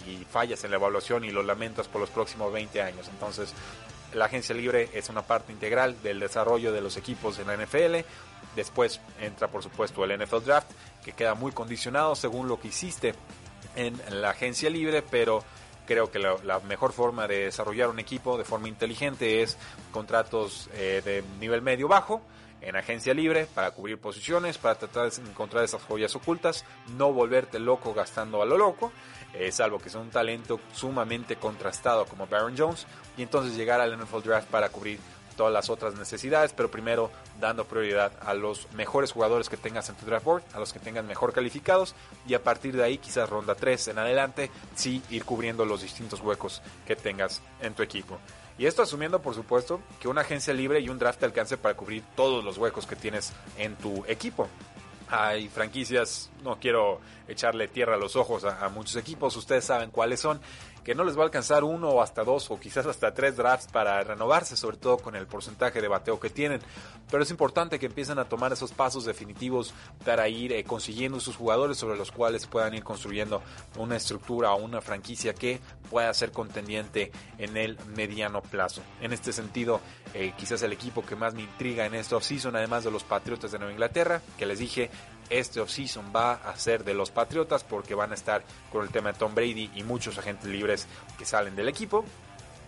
[0.07, 3.09] y, fallas en la evaluación y lo lamentas por los próximos 20 años.
[3.09, 3.53] Entonces,
[4.15, 8.07] la agencia libre es una parte integral del desarrollo de los equipos en la NFL.
[8.57, 10.71] Después entra, por supuesto, el NFL Draft,
[11.05, 13.15] que queda muy condicionado según lo que hiciste
[13.77, 15.45] en la agencia libre, pero
[15.87, 19.57] creo que la, mejor forma de desarrollar un equipo de forma inteligente es
[19.91, 22.23] contratos eh, de nivel medio bajo
[22.63, 26.65] en agencia libre para cubrir posiciones, para tratar de encontrar esas joyas ocultas,
[26.97, 28.93] no volverte loco gastando a lo loco,
[29.35, 33.99] eh, salvo que sea un talento sumamente contrastado como Baron Jones, y entonces llegar al
[33.99, 35.01] NFL Draft para cubrir
[35.33, 37.11] todas las otras necesidades, pero primero
[37.41, 40.79] dando prioridad a los mejores jugadores que tengas en tu draft board, a los que
[40.79, 41.95] tengas mejor calificados
[42.27, 46.21] y a partir de ahí quizás ronda 3 en adelante, sí ir cubriendo los distintos
[46.21, 48.19] huecos que tengas en tu equipo.
[48.59, 51.75] Y esto asumiendo, por supuesto, que una agencia libre y un draft te alcance para
[51.75, 54.49] cubrir todos los huecos que tienes en tu equipo.
[55.09, 59.91] Hay franquicias, no quiero echarle tierra a los ojos a, a muchos equipos, ustedes saben
[59.91, 60.41] cuáles son,
[60.85, 63.71] que no les va a alcanzar uno o hasta dos o quizás hasta tres drafts
[63.71, 66.61] para renovarse, sobre todo con el porcentaje de bateo que tienen.
[67.11, 69.75] Pero es importante que empiecen a tomar esos pasos definitivos
[70.05, 73.43] para ir eh, consiguiendo sus jugadores sobre los cuales puedan ir construyendo
[73.77, 75.61] una estructura o una franquicia que
[75.91, 78.83] pueda ser contendiente en el mediano plazo.
[79.01, 79.81] En este sentido,
[80.15, 83.53] eh, quizás el equipo que más me intriga en esta offseason, además de los Patriotas
[83.53, 84.91] de Nueva Inglaterra, que les dije,
[85.39, 89.13] este offseason va a ser de los Patriotas porque van a estar con el tema
[89.13, 90.87] de Tom Brady y muchos agentes libres
[91.19, 92.05] que salen del equipo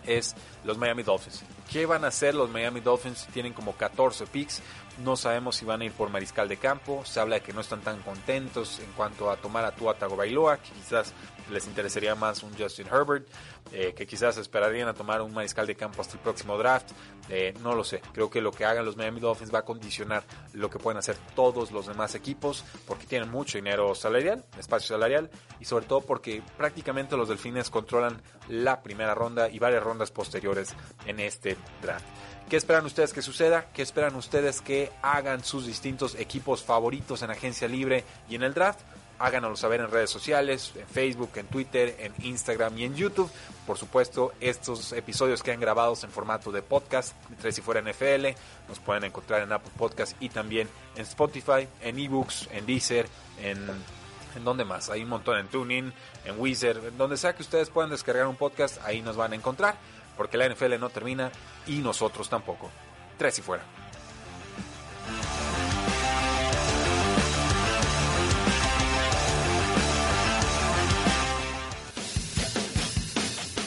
[0.05, 1.43] es los Miami Dolphins.
[1.71, 3.27] ¿Qué van a hacer los Miami Dolphins?
[3.33, 4.61] Tienen como 14 picks
[5.03, 7.03] No sabemos si van a ir por mariscal de campo.
[7.03, 10.57] Se habla de que no están tan contentos en cuanto a tomar a Tua Tagovailoa,
[10.57, 11.13] que quizás
[11.51, 13.27] les interesaría más un Justin Herbert,
[13.73, 16.91] eh, que quizás esperarían a tomar un mariscal de campo hasta el próximo draft.
[17.29, 18.01] Eh, no lo sé.
[18.13, 20.23] Creo que lo que hagan los Miami Dolphins va a condicionar
[20.53, 25.29] lo que pueden hacer todos los demás equipos, porque tienen mucho dinero salarial, espacio salarial,
[25.59, 30.73] y sobre todo porque prácticamente los Delfines controlan la primera ronda y varias rondas posteriores
[31.05, 32.05] en este draft.
[32.49, 33.65] ¿Qué esperan ustedes que suceda?
[33.73, 38.53] ¿Qué esperan ustedes que hagan sus distintos equipos favoritos en agencia libre y en el
[38.53, 38.81] draft?
[39.17, 43.31] Háganoslo saber en redes sociales, en Facebook, en Twitter, en Instagram y en YouTube.
[43.65, 48.37] Por supuesto, estos episodios quedan grabados en formato de podcast, Tres y Fuera NFL.
[48.67, 53.07] Nos pueden encontrar en Apple Podcast y también en Spotify, en eBooks, en Deezer,
[53.41, 53.65] en
[54.35, 54.89] ¿En dónde más?
[54.89, 55.93] Hay un montón en TuneIn,
[56.25, 59.77] en en donde sea que ustedes puedan descargar un podcast, ahí nos van a encontrar
[60.17, 61.31] porque la NFL no termina
[61.67, 62.69] y nosotros tampoco.
[63.17, 63.63] Tres y fuera.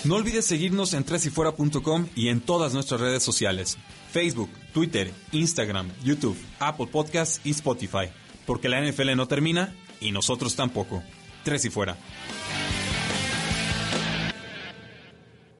[0.08, 3.76] No olvides seguirnos en tresyfuera.com y en todas nuestras redes sociales,
[4.10, 8.08] Facebook, Twitter, Instagram, YouTube, Apple Podcasts y Spotify,
[8.46, 11.02] porque la NFL no termina y nosotros tampoco.
[11.44, 11.98] Tres y fuera.